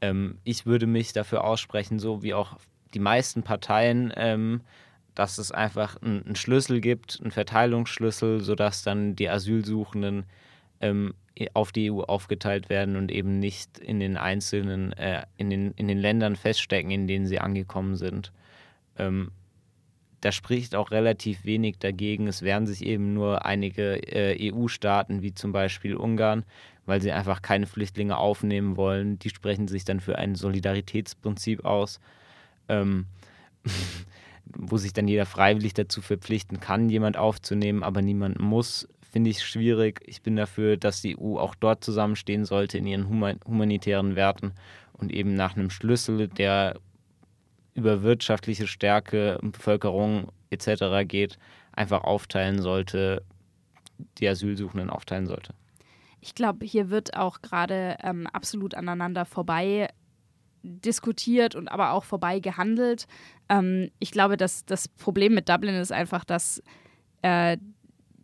[0.00, 2.58] Ähm, ich würde mich dafür aussprechen, so wie auch
[2.92, 4.60] die meisten Parteien, ähm,
[5.14, 10.24] dass es einfach einen Schlüssel gibt, einen Verteilungsschlüssel, sodass dann die Asylsuchenden
[10.82, 11.14] ähm,
[11.54, 15.88] auf die EU aufgeteilt werden und eben nicht in den einzelnen, äh, in, den, in
[15.88, 18.32] den Ländern feststecken, in denen sie angekommen sind.
[18.98, 19.30] Ähm,
[20.20, 22.28] da spricht auch relativ wenig dagegen.
[22.28, 26.44] Es wehren sich eben nur einige äh, EU-Staaten, wie zum Beispiel Ungarn,
[26.86, 29.18] weil sie einfach keine Flüchtlinge aufnehmen wollen.
[29.18, 31.98] Die sprechen sich dann für ein Solidaritätsprinzip aus,
[32.68, 33.06] ähm,
[34.44, 38.88] wo sich dann jeder freiwillig dazu verpflichten kann, jemand aufzunehmen, aber niemand muss.
[39.12, 40.00] Finde ich schwierig.
[40.06, 44.54] Ich bin dafür, dass die EU auch dort zusammenstehen sollte in ihren human humanitären Werten
[44.94, 46.80] und eben nach einem Schlüssel, der
[47.74, 51.06] über wirtschaftliche Stärke, Bevölkerung etc.
[51.06, 51.38] geht,
[51.72, 53.22] einfach aufteilen sollte,
[54.16, 55.52] die Asylsuchenden aufteilen sollte.
[56.22, 59.88] Ich glaube, hier wird auch gerade ähm, absolut aneinander vorbei
[60.62, 63.06] diskutiert und aber auch vorbei gehandelt.
[63.50, 66.62] Ähm, ich glaube, dass das Problem mit Dublin ist einfach, dass
[67.20, 67.58] äh,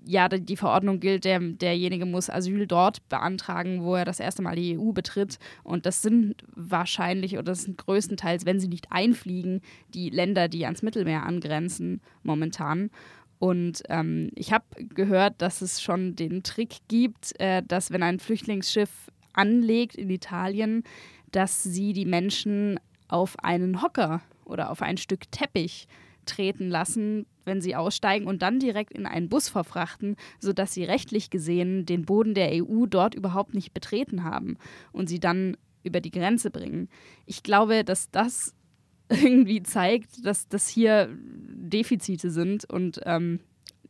[0.08, 4.56] ja, die Verordnung gilt, der, derjenige muss Asyl dort beantragen, wo er das erste Mal
[4.56, 5.38] die EU betritt.
[5.64, 9.60] Und das sind wahrscheinlich oder das sind größtenteils, wenn sie nicht einfliegen,
[9.92, 12.90] die Länder, die ans Mittelmeer angrenzen momentan.
[13.38, 18.18] Und ähm, ich habe gehört, dass es schon den Trick gibt, äh, dass wenn ein
[18.18, 20.84] Flüchtlingsschiff anlegt in Italien,
[21.32, 25.86] dass sie die Menschen auf einen Hocker oder auf ein Stück Teppich
[26.24, 31.30] treten lassen, wenn sie aussteigen und dann direkt in einen Bus verfrachten, sodass sie rechtlich
[31.30, 34.56] gesehen den Boden der EU dort überhaupt nicht betreten haben
[34.92, 36.88] und sie dann über die Grenze bringen.
[37.26, 38.54] Ich glaube, dass das
[39.08, 43.40] irgendwie zeigt, dass das hier Defizite sind und ähm,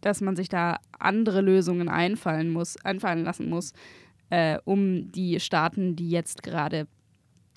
[0.01, 3.73] dass man sich da andere Lösungen einfallen muss, einfallen lassen muss,
[4.31, 6.87] äh, um die Staaten, die jetzt gerade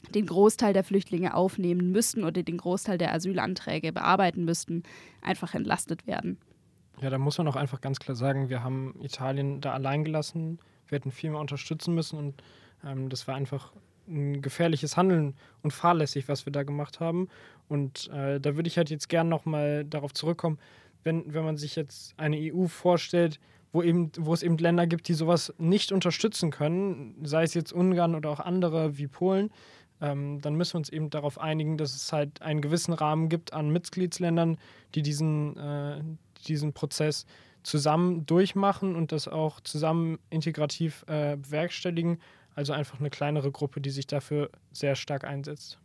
[0.09, 4.83] den Großteil der Flüchtlinge aufnehmen müssten oder den Großteil der Asylanträge bearbeiten müssten,
[5.21, 6.37] einfach entlastet werden.
[7.01, 10.59] Ja, da muss man auch einfach ganz klar sagen, wir haben Italien da allein gelassen.
[10.87, 12.43] Wir hätten viel mehr unterstützen müssen und
[12.85, 13.71] ähm, das war einfach
[14.07, 17.29] ein gefährliches Handeln und fahrlässig, was wir da gemacht haben.
[17.69, 20.59] Und äh, da würde ich halt jetzt gern nochmal darauf zurückkommen,
[21.03, 23.39] wenn, wenn man sich jetzt eine EU vorstellt,
[23.71, 27.71] wo, eben, wo es eben Länder gibt, die sowas nicht unterstützen können, sei es jetzt
[27.71, 29.49] Ungarn oder auch andere wie Polen,
[30.01, 33.53] ähm, dann müssen wir uns eben darauf einigen, dass es halt einen gewissen Rahmen gibt
[33.53, 34.57] an Mitgliedsländern,
[34.95, 36.01] die diesen, äh,
[36.47, 37.25] diesen Prozess
[37.63, 42.19] zusammen durchmachen und das auch zusammen integrativ äh, bewerkstelligen.
[42.55, 45.77] Also einfach eine kleinere Gruppe, die sich dafür sehr stark einsetzt.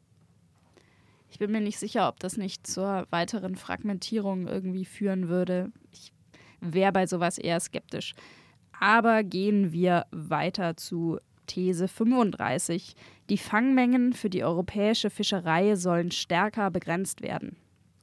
[1.31, 5.71] Ich bin mir nicht sicher, ob das nicht zur weiteren Fragmentierung irgendwie führen würde.
[5.93, 6.13] Ich
[6.61, 8.15] wäre bei sowas eher skeptisch.
[8.79, 12.95] Aber gehen wir weiter zu These 35.
[13.31, 17.57] Die Fangmengen für die europäische Fischerei sollen stärker begrenzt werden.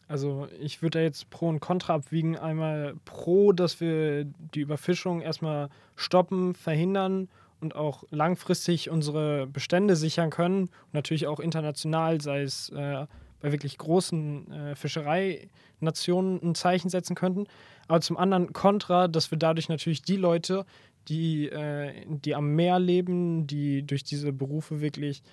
[0.08, 2.38] Also ich würde da jetzt Pro und Contra abwiegen.
[2.38, 7.30] Einmal Pro, dass wir die Überfischung erstmal stoppen, verhindern
[7.62, 10.64] und auch langfristig unsere Bestände sichern können.
[10.64, 13.08] Und natürlich auch international, sei es äh,
[13.39, 17.46] bei wirklich großen äh, Fischereinationen ein Zeichen setzen könnten.
[17.88, 20.66] Aber zum anderen Contra, dass wir dadurch natürlich die Leute,
[21.08, 25.24] die, äh, die am Meer leben, die durch diese Berufe wirklich,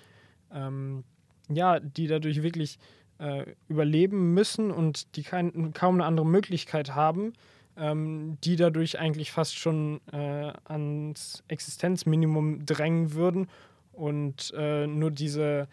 [0.53, 1.03] ähm,
[1.49, 2.77] ja, die dadurch wirklich
[3.19, 7.33] äh, überleben müssen und die kein, kaum eine andere Möglichkeit haben,
[7.77, 13.47] ähm, die dadurch eigentlich fast schon äh, ans Existenzminimum drängen würden
[13.93, 15.67] und äh, nur diese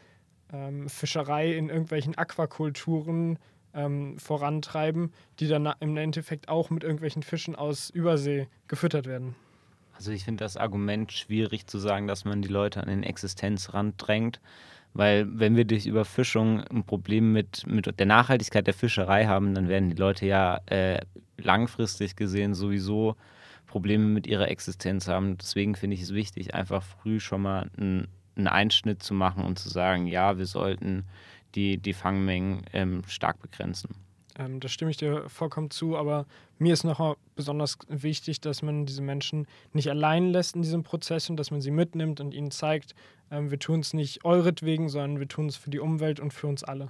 [0.52, 3.38] ähm, Fischerei in irgendwelchen Aquakulturen
[3.74, 9.34] ähm, vorantreiben, die dann im Endeffekt auch mit irgendwelchen Fischen aus Übersee gefüttert werden.
[9.98, 13.94] Also ich finde das Argument schwierig zu sagen, dass man die Leute an den Existenzrand
[13.98, 14.40] drängt,
[14.94, 19.66] weil wenn wir durch Überfischung ein Problem mit, mit der Nachhaltigkeit der Fischerei haben, dann
[19.66, 21.00] werden die Leute ja äh,
[21.36, 23.16] langfristig gesehen sowieso
[23.66, 25.36] Probleme mit ihrer Existenz haben.
[25.36, 28.06] Deswegen finde ich es wichtig, einfach früh schon mal einen,
[28.46, 31.06] Einschnitt zu machen und zu sagen, ja, wir sollten
[31.56, 33.96] die, die Fangmengen ähm, stark begrenzen.
[34.38, 36.24] Ähm, da stimme ich dir vollkommen zu, aber
[36.58, 41.28] mir ist noch besonders wichtig, dass man diese Menschen nicht allein lässt in diesem Prozess
[41.28, 42.94] und dass man sie mitnimmt und ihnen zeigt,
[43.30, 46.46] ähm, wir tun es nicht euretwegen, sondern wir tun es für die Umwelt und für
[46.46, 46.88] uns alle.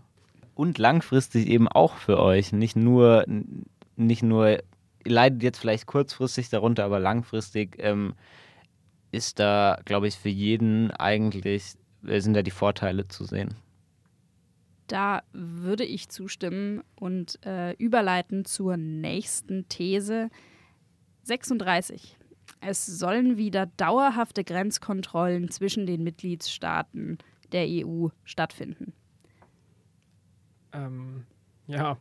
[0.55, 3.25] Und langfristig eben auch für euch, nicht nur,
[3.97, 4.59] nicht nur,
[5.05, 8.15] leidet jetzt vielleicht kurzfristig darunter, aber langfristig ähm,
[9.11, 11.75] ist da, glaube ich, für jeden eigentlich,
[12.07, 13.55] äh, sind da die Vorteile zu sehen.
[14.89, 20.31] Da würde ich zustimmen und äh, überleiten zur nächsten These.
[21.25, 22.17] 36.
[22.61, 27.19] Es sollen wieder dauerhafte Grenzkontrollen zwischen den Mitgliedstaaten
[27.53, 28.95] der EU stattfinden.
[30.73, 31.25] Ähm,
[31.67, 31.99] ja.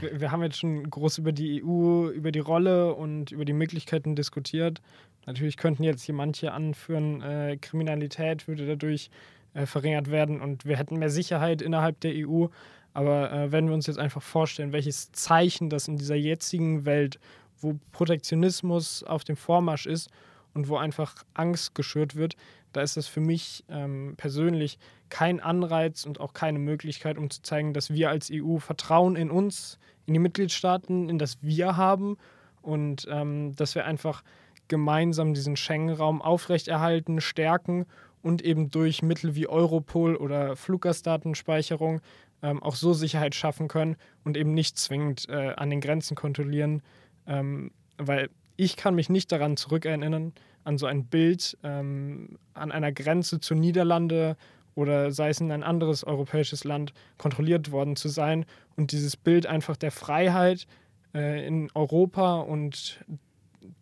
[0.00, 3.52] wir, wir, haben jetzt schon groß über die EU, über die Rolle und über die
[3.52, 4.80] Möglichkeiten diskutiert.
[5.26, 9.10] Natürlich könnten jetzt hier manche anführen, äh, Kriminalität würde dadurch
[9.56, 12.46] äh, verringert werden und wir hätten mehr Sicherheit innerhalb der EU.
[12.92, 17.18] Aber äh, wenn wir uns jetzt einfach vorstellen, welches Zeichen das in dieser jetzigen Welt,
[17.60, 20.10] wo Protektionismus auf dem Vormarsch ist
[20.52, 22.36] und wo einfach Angst geschürt wird,
[22.72, 24.78] da ist das für mich ähm, persönlich
[25.08, 29.30] kein Anreiz und auch keine Möglichkeit, um zu zeigen, dass wir als EU Vertrauen in
[29.30, 32.18] uns, in die Mitgliedstaaten, in das Wir haben
[32.60, 34.22] und ähm, dass wir einfach
[34.68, 37.86] gemeinsam diesen Schengen-Raum aufrechterhalten, stärken
[38.22, 42.00] und eben durch Mittel wie Europol oder Fluggastdatenspeicherung
[42.42, 46.82] ähm, auch so Sicherheit schaffen können und eben nicht zwingend äh, an den Grenzen kontrollieren.
[47.26, 50.32] Ähm, weil ich kann mich nicht daran zurückerinnern,
[50.64, 54.36] an so ein Bild ähm, an einer Grenze zu Niederlande
[54.74, 58.44] oder sei es in ein anderes europäisches Land kontrolliert worden zu sein
[58.76, 60.66] und dieses Bild einfach der Freiheit
[61.14, 63.04] äh, in Europa und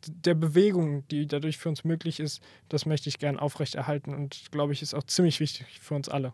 [0.06, 4.72] der Bewegung, die dadurch für uns möglich ist, das möchte ich gern aufrechterhalten und glaube
[4.72, 6.32] ich, ist auch ziemlich wichtig für uns alle.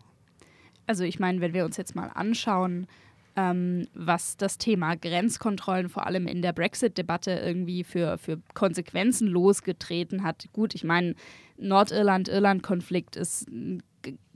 [0.87, 2.87] Also ich meine, wenn wir uns jetzt mal anschauen,
[3.35, 10.23] ähm, was das Thema Grenzkontrollen vor allem in der Brexit-Debatte irgendwie für, für Konsequenzen losgetreten
[10.23, 10.45] hat.
[10.53, 11.15] Gut, ich meine,
[11.57, 13.83] Nordirland-Irland-Konflikt ist ein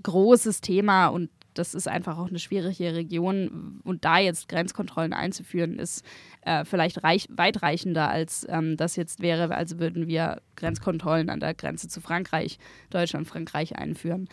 [0.04, 3.82] großes Thema und das ist einfach auch eine schwierige Region.
[3.84, 6.06] Und da jetzt Grenzkontrollen einzuführen, ist
[6.42, 9.54] äh, vielleicht reich, weitreichender, als ähm, das jetzt wäre.
[9.56, 14.28] Also würden wir Grenzkontrollen an der Grenze zu Frankreich, Deutschland, Frankreich einführen.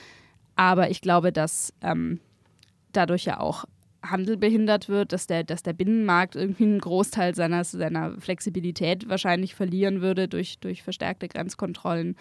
[0.56, 2.20] Aber ich glaube, dass ähm,
[2.92, 3.64] dadurch ja auch
[4.02, 9.54] Handel behindert wird, dass der, dass der Binnenmarkt irgendwie einen Großteil seiner, seiner Flexibilität wahrscheinlich
[9.54, 12.16] verlieren würde durch, durch verstärkte Grenzkontrollen.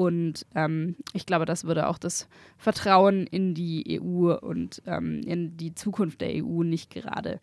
[0.00, 2.26] Und ähm, ich glaube, das würde auch das
[2.56, 7.38] Vertrauen in die EU und ähm, in die Zukunft der EU nicht gerade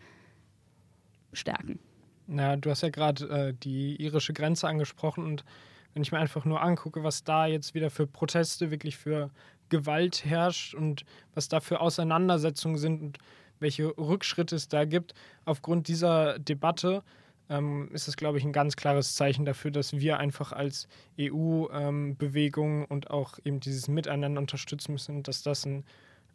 [1.34, 1.78] stärken.
[2.26, 5.46] Na, du hast ja gerade äh, die irische Grenze angesprochen und
[5.94, 9.30] wenn ich mir einfach nur angucke, was da jetzt wieder für Proteste, wirklich für
[9.70, 11.06] Gewalt herrscht und
[11.36, 13.18] was da für Auseinandersetzungen sind und
[13.60, 15.14] welche Rückschritte es da gibt
[15.46, 17.04] aufgrund dieser Debatte,
[17.50, 20.88] ähm, ist es, glaube ich, ein ganz klares Zeichen dafür, dass wir einfach als
[21.20, 25.84] EU-Bewegung ähm, und auch eben dieses Miteinander unterstützen müssen, dass das ein,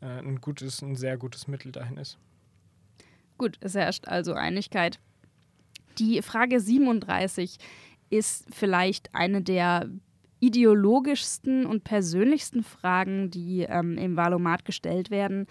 [0.01, 2.19] äh, ein gutes, ein sehr gutes Mittel dahin ist.
[3.39, 4.99] Gut, es herrscht also Einigkeit.
[5.99, 7.59] Die Frage 37
[8.09, 9.89] ist vielleicht eine der
[10.41, 15.47] ideologischsten und persönlichsten Fragen, die ähm, im Valomat gestellt werden.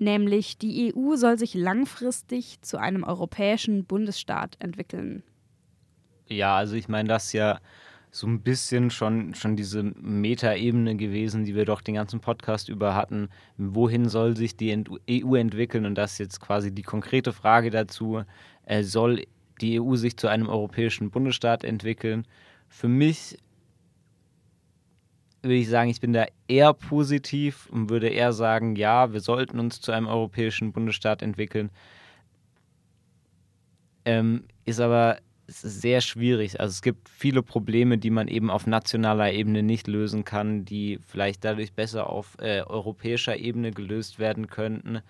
[0.00, 5.22] Nämlich die EU soll sich langfristig zu einem europäischen Bundesstaat entwickeln.
[6.26, 7.60] Ja, also ich meine, das ist ja
[8.10, 12.94] so ein bisschen schon, schon diese Metaebene gewesen, die wir doch den ganzen Podcast über
[12.94, 13.28] hatten.
[13.58, 14.72] Wohin soll sich die
[15.10, 15.84] EU entwickeln?
[15.84, 18.22] Und das ist jetzt quasi die konkrete Frage dazu.
[18.64, 19.24] Äh, soll
[19.60, 22.26] die EU sich zu einem europäischen Bundesstaat entwickeln?
[22.68, 23.36] Für mich
[25.42, 29.58] würde ich sagen, ich bin da eher positiv und würde eher sagen, ja, wir sollten
[29.58, 31.70] uns zu einem europäischen Bundesstaat entwickeln.
[34.04, 36.60] Ähm, ist aber sehr schwierig.
[36.60, 41.00] Also es gibt viele Probleme, die man eben auf nationaler Ebene nicht lösen kann, die
[41.06, 45.00] vielleicht dadurch besser auf äh, europäischer Ebene gelöst werden könnten.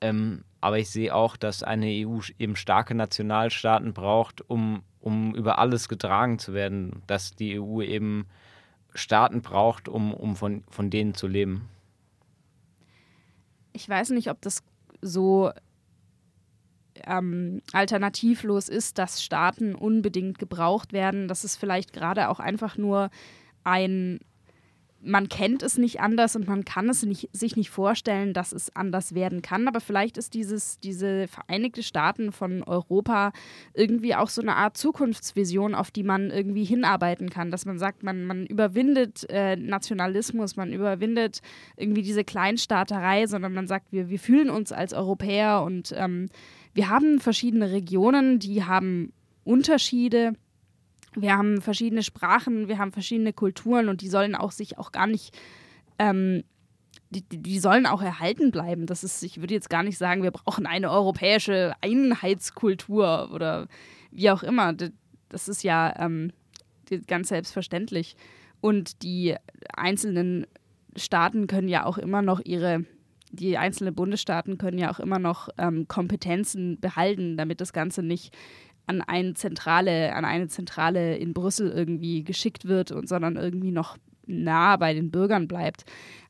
[0.00, 5.58] Ähm, aber ich sehe auch, dass eine EU eben starke Nationalstaaten braucht, um, um über
[5.58, 7.02] alles getragen zu werden.
[7.06, 8.26] Dass die EU eben
[8.96, 11.68] Staaten braucht, um, um von, von denen zu leben.
[13.72, 14.62] Ich weiß nicht, ob das
[15.02, 15.52] so
[17.04, 21.28] ähm, alternativlos ist, dass Staaten unbedingt gebraucht werden.
[21.28, 23.10] Das ist vielleicht gerade auch einfach nur
[23.64, 24.20] ein
[25.06, 28.74] man kennt es nicht anders und man kann es nicht, sich nicht vorstellen, dass es
[28.74, 29.68] anders werden kann.
[29.68, 33.32] Aber vielleicht ist dieses, diese Vereinigte Staaten von Europa
[33.72, 37.50] irgendwie auch so eine Art Zukunftsvision, auf die man irgendwie hinarbeiten kann.
[37.50, 41.40] Dass man sagt, man, man überwindet äh, Nationalismus, man überwindet
[41.76, 46.28] irgendwie diese Kleinstaaterei, sondern man sagt, wir, wir fühlen uns als Europäer und ähm,
[46.74, 49.12] wir haben verschiedene Regionen, die haben
[49.44, 50.32] Unterschiede
[51.16, 55.06] wir haben verschiedene Sprachen, wir haben verschiedene Kulturen und die sollen auch sich auch gar
[55.06, 55.36] nicht,
[55.98, 56.44] ähm,
[57.10, 58.86] die, die sollen auch erhalten bleiben.
[58.86, 63.66] Das ist, ich würde jetzt gar nicht sagen, wir brauchen eine europäische Einheitskultur oder
[64.10, 64.74] wie auch immer.
[65.28, 66.32] Das ist ja ähm,
[67.06, 68.16] ganz selbstverständlich.
[68.60, 69.36] Und die
[69.74, 70.46] einzelnen
[70.96, 72.84] Staaten können ja auch immer noch ihre,
[73.30, 78.34] die einzelnen Bundesstaaten können ja auch immer noch ähm, Kompetenzen behalten, damit das Ganze nicht
[78.86, 83.96] an eine Zentrale, an eine Zentrale in Brüssel irgendwie geschickt wird und sondern irgendwie noch
[84.26, 85.84] nah bei den Bürgern bleibt.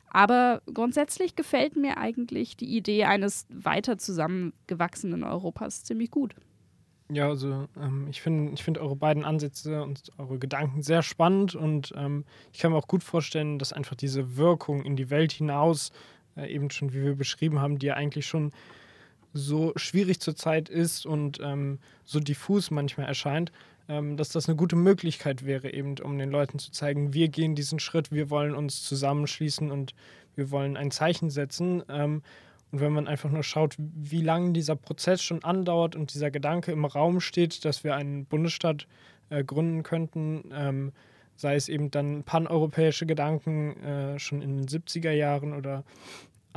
[0.09, 6.33] Aber grundsätzlich gefällt mir eigentlich die Idee eines weiter zusammengewachsenen Europas ziemlich gut.
[7.09, 11.55] Ja, also ähm, ich finde ich find eure beiden Ansätze und eure Gedanken sehr spannend
[11.55, 15.31] und ähm, ich kann mir auch gut vorstellen, dass einfach diese Wirkung in die Welt
[15.31, 15.91] hinaus,
[16.35, 18.51] äh, eben schon wie wir beschrieben haben, die ja eigentlich schon
[19.37, 23.51] so schwierig zurzeit ist und ähm, so diffus manchmal erscheint,
[23.87, 27.55] ähm, dass das eine gute Möglichkeit wäre, eben um den Leuten zu zeigen, wir gehen
[27.55, 29.93] diesen Schritt, wir wollen uns zusammenschließen und
[30.35, 31.83] wir wollen ein Zeichen setzen.
[31.89, 32.21] Ähm,
[32.71, 36.71] und wenn man einfach nur schaut, wie lange dieser Prozess schon andauert und dieser Gedanke
[36.73, 38.87] im Raum steht, dass wir einen Bundesstaat
[39.29, 40.91] äh, gründen könnten, ähm,
[41.37, 45.83] sei es eben dann paneuropäische Gedanken äh, schon in den 70er Jahren oder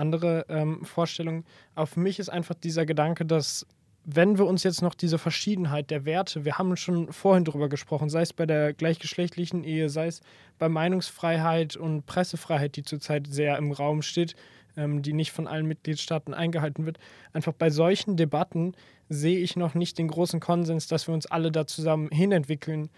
[0.00, 1.44] andere ähm, Vorstellungen.
[1.74, 3.66] Aber für mich ist einfach dieser Gedanke, dass
[4.04, 8.08] wenn wir uns jetzt noch diese Verschiedenheit der Werte, wir haben schon vorhin darüber gesprochen,
[8.08, 10.20] sei es bei der gleichgeschlechtlichen Ehe, sei es
[10.58, 14.34] bei Meinungsfreiheit und Pressefreiheit, die zurzeit sehr im Raum steht,
[14.76, 16.98] ähm, die nicht von allen Mitgliedstaaten eingehalten wird.
[17.32, 18.74] Einfach bei solchen Debatten
[19.08, 22.88] sehe ich noch nicht den großen Konsens, dass wir uns alle da zusammen hinentwickeln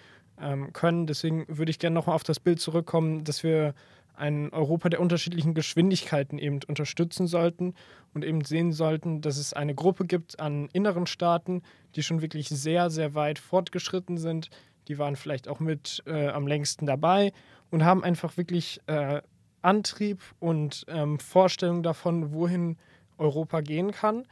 [0.41, 1.07] ähm, können.
[1.07, 3.75] Deswegen würde ich gerne nochmal auf das Bild zurückkommen, dass wir
[4.15, 7.75] ein Europa der unterschiedlichen Geschwindigkeiten eben unterstützen sollten
[8.15, 11.63] und eben sehen sollten, dass es eine Gruppe gibt an inneren Staaten,
[11.95, 14.51] die schon wirklich sehr, sehr weit fortgeschritten sind.
[14.89, 17.33] Die waren vielleicht auch mit äh, am längsten dabei
[17.71, 19.23] und haben einfach wirklich äh,
[19.63, 22.77] Antrieb und ähm, Vorstellung davon, wohin
[23.17, 24.27] Europa gehen kann.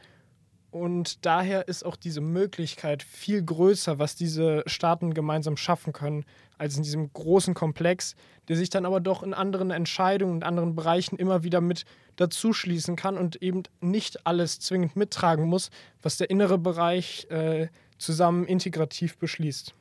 [0.71, 6.23] Und daher ist auch diese Möglichkeit viel größer, was diese Staaten gemeinsam schaffen können,
[6.57, 8.15] als in diesem großen Komplex,
[8.47, 11.83] der sich dann aber doch in anderen Entscheidungen und anderen Bereichen immer wieder mit
[12.15, 17.67] dazuschließen kann und eben nicht alles zwingend mittragen muss, was der innere Bereich äh,
[17.97, 19.73] zusammen integrativ beschließt.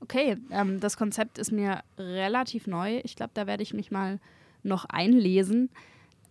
[0.00, 3.00] Okay, ähm, das Konzept ist mir relativ neu.
[3.04, 4.18] Ich glaube, da werde ich mich mal
[4.62, 5.70] noch einlesen.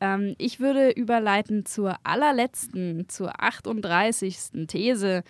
[0.02, 4.68] Ähm, ich würde überleiten zur allerletzten, zur 38.
[4.68, 5.24] These.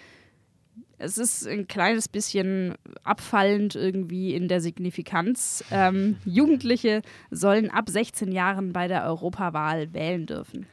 [0.98, 5.64] Es ist ein kleines bisschen abfallend irgendwie in der Signifikanz.
[5.72, 7.02] Ähm, Jugendliche
[7.32, 10.66] sollen ab 16 Jahren bei der Europawahl wählen dürfen.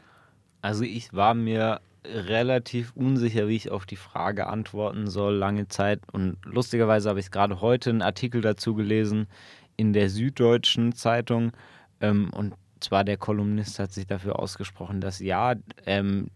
[0.62, 6.00] Also ich war mir relativ unsicher, wie ich auf die Frage antworten soll, lange Zeit.
[6.12, 9.28] Und lustigerweise habe ich gerade heute einen Artikel dazu gelesen
[9.76, 11.52] in der Süddeutschen Zeitung.
[12.00, 12.54] Ähm, und
[12.86, 15.54] zwar der Kolumnist hat sich dafür ausgesprochen, dass ja,
[15.86, 16.28] ähm,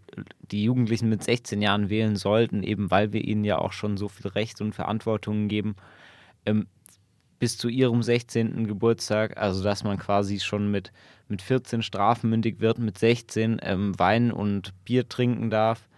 [0.51, 4.09] die Jugendlichen mit 16 Jahren wählen sollten, eben weil wir ihnen ja auch schon so
[4.09, 5.77] viel Recht und Verantwortung geben.
[6.45, 6.67] Ähm,
[7.39, 8.67] bis zu ihrem 16.
[8.67, 10.93] Geburtstag, also dass man quasi schon mit,
[11.29, 15.89] mit 14 strafmündig wird, mit 16 ähm, Wein und Bier trinken darf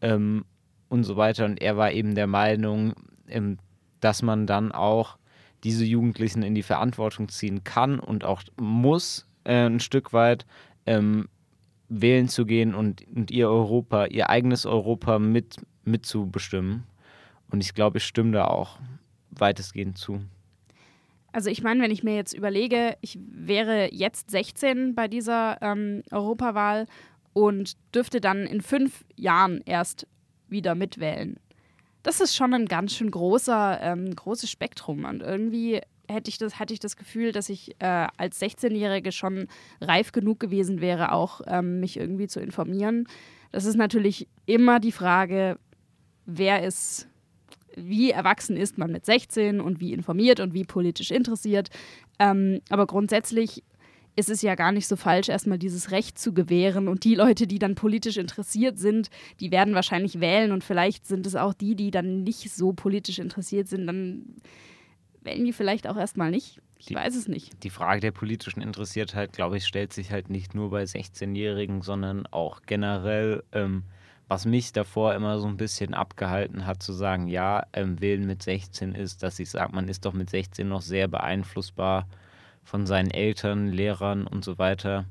[0.00, 0.44] ähm,
[0.88, 1.44] und so weiter.
[1.44, 2.94] Und er war eben der Meinung,
[3.26, 3.58] ähm,
[4.00, 5.18] dass man dann auch
[5.64, 10.44] diese Jugendlichen in die Verantwortung ziehen kann und auch muss, äh, ein Stück weit
[10.84, 11.28] ähm,
[11.88, 16.84] wählen zu gehen und, und ihr Europa, ihr eigenes Europa mit, mitzubestimmen.
[17.50, 18.78] Und ich glaube, ich stimme da auch
[19.30, 20.20] weitestgehend zu.
[21.32, 26.02] Also ich meine, wenn ich mir jetzt überlege, ich wäre jetzt 16 bei dieser ähm,
[26.10, 26.86] Europawahl
[27.34, 30.06] und dürfte dann in fünf Jahren erst
[30.48, 31.38] wieder mitwählen.
[32.02, 35.04] Das ist schon ein ganz schön großer, ähm, großes Spektrum.
[35.04, 39.48] Und irgendwie hätte ich das, hatte ich das Gefühl, dass ich äh, als 16-Jährige schon
[39.80, 43.08] reif genug gewesen wäre, auch ähm, mich irgendwie zu informieren.
[43.52, 45.58] Das ist natürlich immer die Frage,
[46.26, 47.08] wer ist
[47.76, 51.68] wie erwachsen ist man mit 16 und wie informiert und wie politisch interessiert.
[52.18, 53.62] Ähm, aber grundsätzlich
[54.16, 56.88] ist es ja gar nicht so falsch, erstmal dieses Recht zu gewähren.
[56.88, 60.52] Und die Leute, die dann politisch interessiert sind, die werden wahrscheinlich wählen.
[60.52, 64.36] Und vielleicht sind es auch die, die dann nicht so politisch interessiert sind, dann
[65.26, 66.60] wählen die vielleicht auch erstmal nicht.
[66.78, 67.62] Ich die, weiß es nicht.
[67.62, 72.26] Die Frage der politischen Interessiertheit, glaube ich, stellt sich halt nicht nur bei 16-Jährigen, sondern
[72.26, 73.42] auch generell.
[73.52, 73.84] Ähm,
[74.28, 78.42] was mich davor immer so ein bisschen abgehalten hat, zu sagen, ja, ähm, wählen mit
[78.42, 82.08] 16 ist, dass ich sage, man ist doch mit 16 noch sehr beeinflussbar
[82.64, 85.04] von seinen Eltern, Lehrern und so weiter.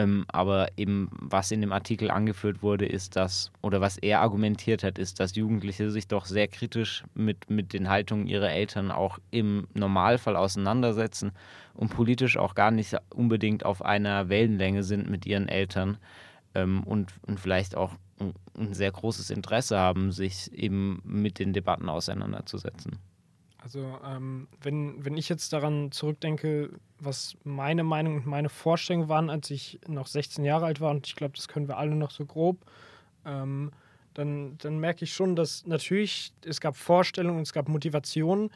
[0.00, 4.82] Ähm, aber eben, was in dem Artikel angeführt wurde, ist dass, oder was er argumentiert
[4.82, 9.18] hat, ist, dass Jugendliche sich doch sehr kritisch mit, mit den Haltungen ihrer Eltern auch
[9.30, 11.32] im Normalfall auseinandersetzen
[11.74, 15.98] und politisch auch gar nicht unbedingt auf einer Wellenlänge sind mit ihren Eltern
[16.54, 17.92] ähm, und, und vielleicht auch
[18.56, 22.92] ein sehr großes Interesse haben, sich eben mit den Debatten auseinanderzusetzen.
[23.62, 29.28] Also ähm, wenn, wenn ich jetzt daran zurückdenke, was meine Meinung und meine Vorstellungen waren,
[29.28, 32.10] als ich noch 16 Jahre alt war, und ich glaube, das können wir alle noch
[32.10, 32.58] so grob,
[33.26, 33.70] ähm,
[34.14, 38.50] dann, dann merke ich schon, dass natürlich es gab Vorstellungen, es gab Motivationen,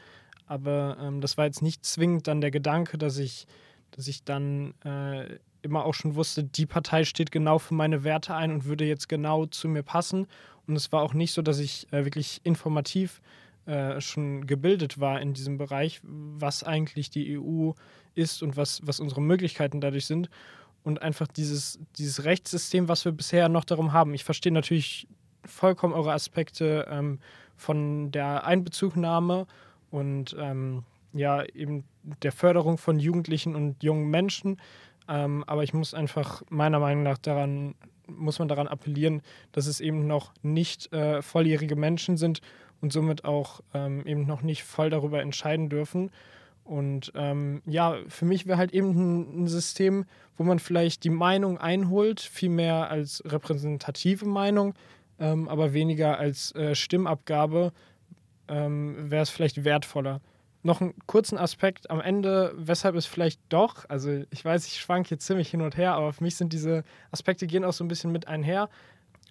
[0.47, 3.47] aber ähm, das war jetzt nicht zwingend dann der Gedanke, dass ich,
[3.91, 8.35] dass ich dann äh, immer auch schon wusste, die Partei steht genau für meine Werte
[8.35, 10.27] ein und würde jetzt genau zu mir passen.
[10.67, 13.21] Und es war auch nicht so, dass ich äh, wirklich informativ
[13.65, 17.71] äh, schon gebildet war in diesem Bereich, was eigentlich die EU
[18.13, 20.29] ist und was, was unsere Möglichkeiten dadurch sind.
[20.83, 24.13] Und einfach dieses, dieses Rechtssystem, was wir bisher noch darum haben.
[24.13, 25.07] Ich verstehe natürlich
[25.43, 27.19] vollkommen eure Aspekte ähm,
[27.55, 29.47] von der Einbezugnahme
[29.89, 31.85] und ähm, ja, eben
[32.21, 34.61] der Förderung von Jugendlichen und jungen Menschen.
[35.07, 37.73] Ähm, aber ich muss einfach meiner Meinung nach daran,
[38.07, 42.41] muss man daran appellieren, dass es eben noch nicht äh, volljährige Menschen sind
[42.85, 46.11] und somit auch ähm, eben noch nicht voll darüber entscheiden dürfen.
[46.63, 50.05] Und ähm, ja, für mich wäre halt eben ein, System,
[50.37, 54.75] wo man vielleicht die Meinung einholt, viel mehr als repräsentative Meinung,
[55.19, 57.73] ähm, aber weniger als äh, Stimmabgabe,
[58.47, 60.21] ähm, wäre es vielleicht wertvoller
[60.61, 65.07] noch einen kurzen Aspekt am Ende, weshalb es vielleicht doch, also ich weiß, ich schwank
[65.07, 67.87] hier ziemlich hin und her, aber für mich sind diese Aspekte gehen auch so ein
[67.87, 68.67] bisschen mit einher.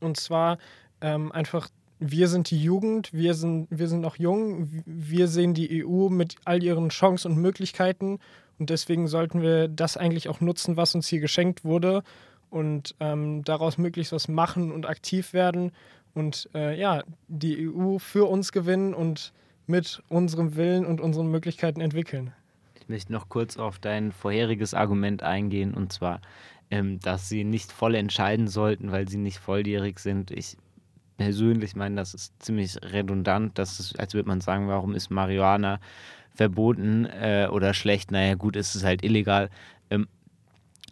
[0.01, 0.59] Und zwar
[1.01, 1.69] ähm, einfach,
[1.99, 6.37] wir sind die Jugend, wir sind, wir sind noch jung, wir sehen die EU mit
[6.45, 8.19] all ihren Chancen und Möglichkeiten
[8.59, 12.03] und deswegen sollten wir das eigentlich auch nutzen, was uns hier geschenkt wurde
[12.51, 15.73] und ähm, daraus möglichst was machen und aktiv werden
[16.15, 19.33] und äh, ja, die EU für uns gewinnen und
[19.67, 22.33] mit unserem Willen und unseren Möglichkeiten entwickeln.
[22.75, 26.21] Ich möchte noch kurz auf dein vorheriges Argument eingehen, und zwar,
[26.71, 30.31] ähm, dass sie nicht voll entscheiden sollten, weil sie nicht volljährig sind.
[30.31, 30.57] Ich
[31.17, 33.59] persönlich meine, das ist ziemlich redundant.
[33.59, 35.81] Das ist, als würde man sagen, warum ist Marihuana
[36.35, 38.11] verboten äh, oder schlecht?
[38.11, 39.51] Naja, gut, ist es halt illegal.
[39.91, 40.09] Ähm,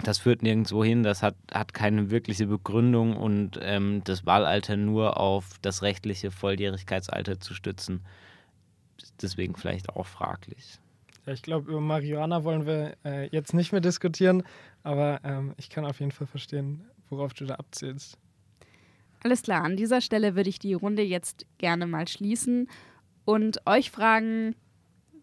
[0.02, 5.18] das führt nirgendwo hin, das hat, hat keine wirkliche Begründung und ähm, das Wahlalter nur
[5.18, 8.04] auf das rechtliche Volljährigkeitsalter zu stützen,
[9.20, 10.80] deswegen vielleicht auch fraglich.
[11.26, 14.42] Ja, ich glaube, über Marihuana wollen wir äh, jetzt nicht mehr diskutieren,
[14.82, 18.18] aber ähm, ich kann auf jeden Fall verstehen, worauf du da abzielst.
[19.24, 22.68] Alles klar, an dieser Stelle würde ich die Runde jetzt gerne mal schließen
[23.24, 24.56] und euch fragen,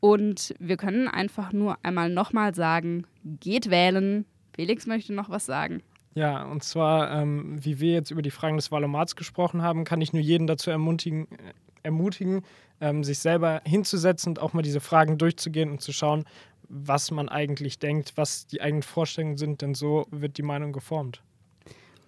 [0.00, 4.24] Und wir können einfach nur einmal nochmal sagen, geht wählen.
[4.54, 5.82] Felix möchte noch was sagen.
[6.14, 10.00] Ja, und zwar, ähm, wie wir jetzt über die Fragen des Valomats gesprochen haben, kann
[10.00, 12.42] ich nur jeden dazu ermutigen, äh, ermutigen
[12.80, 16.24] ähm, sich selber hinzusetzen und auch mal diese Fragen durchzugehen und zu schauen,
[16.68, 21.22] was man eigentlich denkt, was die eigenen Vorstellungen sind, denn so wird die Meinung geformt.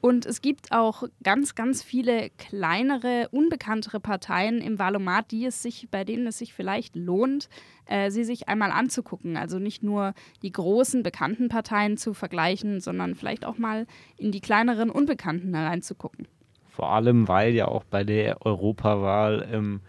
[0.02, 5.86] Und es gibt auch ganz, ganz viele kleinere, unbekanntere Parteien im Valomat, die es sich,
[5.92, 7.48] bei denen es sich vielleicht lohnt,
[7.86, 9.36] äh, sie sich einmal anzugucken.
[9.36, 13.86] Also nicht nur die großen, bekannten Parteien zu vergleichen, sondern vielleicht auch mal
[14.16, 16.26] in die kleineren, unbekannten hereinzugucken.
[16.68, 19.82] Vor allem, weil ja auch bei der Europawahl ähm,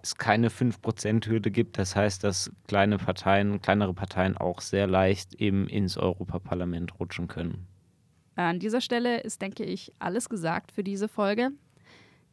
[0.00, 1.76] es keine 5%-Hürde gibt.
[1.78, 7.66] Das heißt, dass kleine Parteien, kleinere Parteien auch sehr leicht eben ins Europaparlament rutschen können.
[8.36, 11.50] An dieser Stelle ist, denke ich, alles gesagt für diese Folge.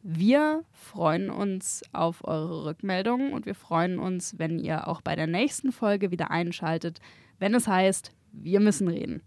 [0.02, 5.26] Wir freuen uns auf eure Rückmeldungen und wir freuen uns, wenn ihr auch bei der
[5.26, 7.00] nächsten Folge wieder einschaltet,
[7.38, 9.22] wenn es heißt, wir müssen reden.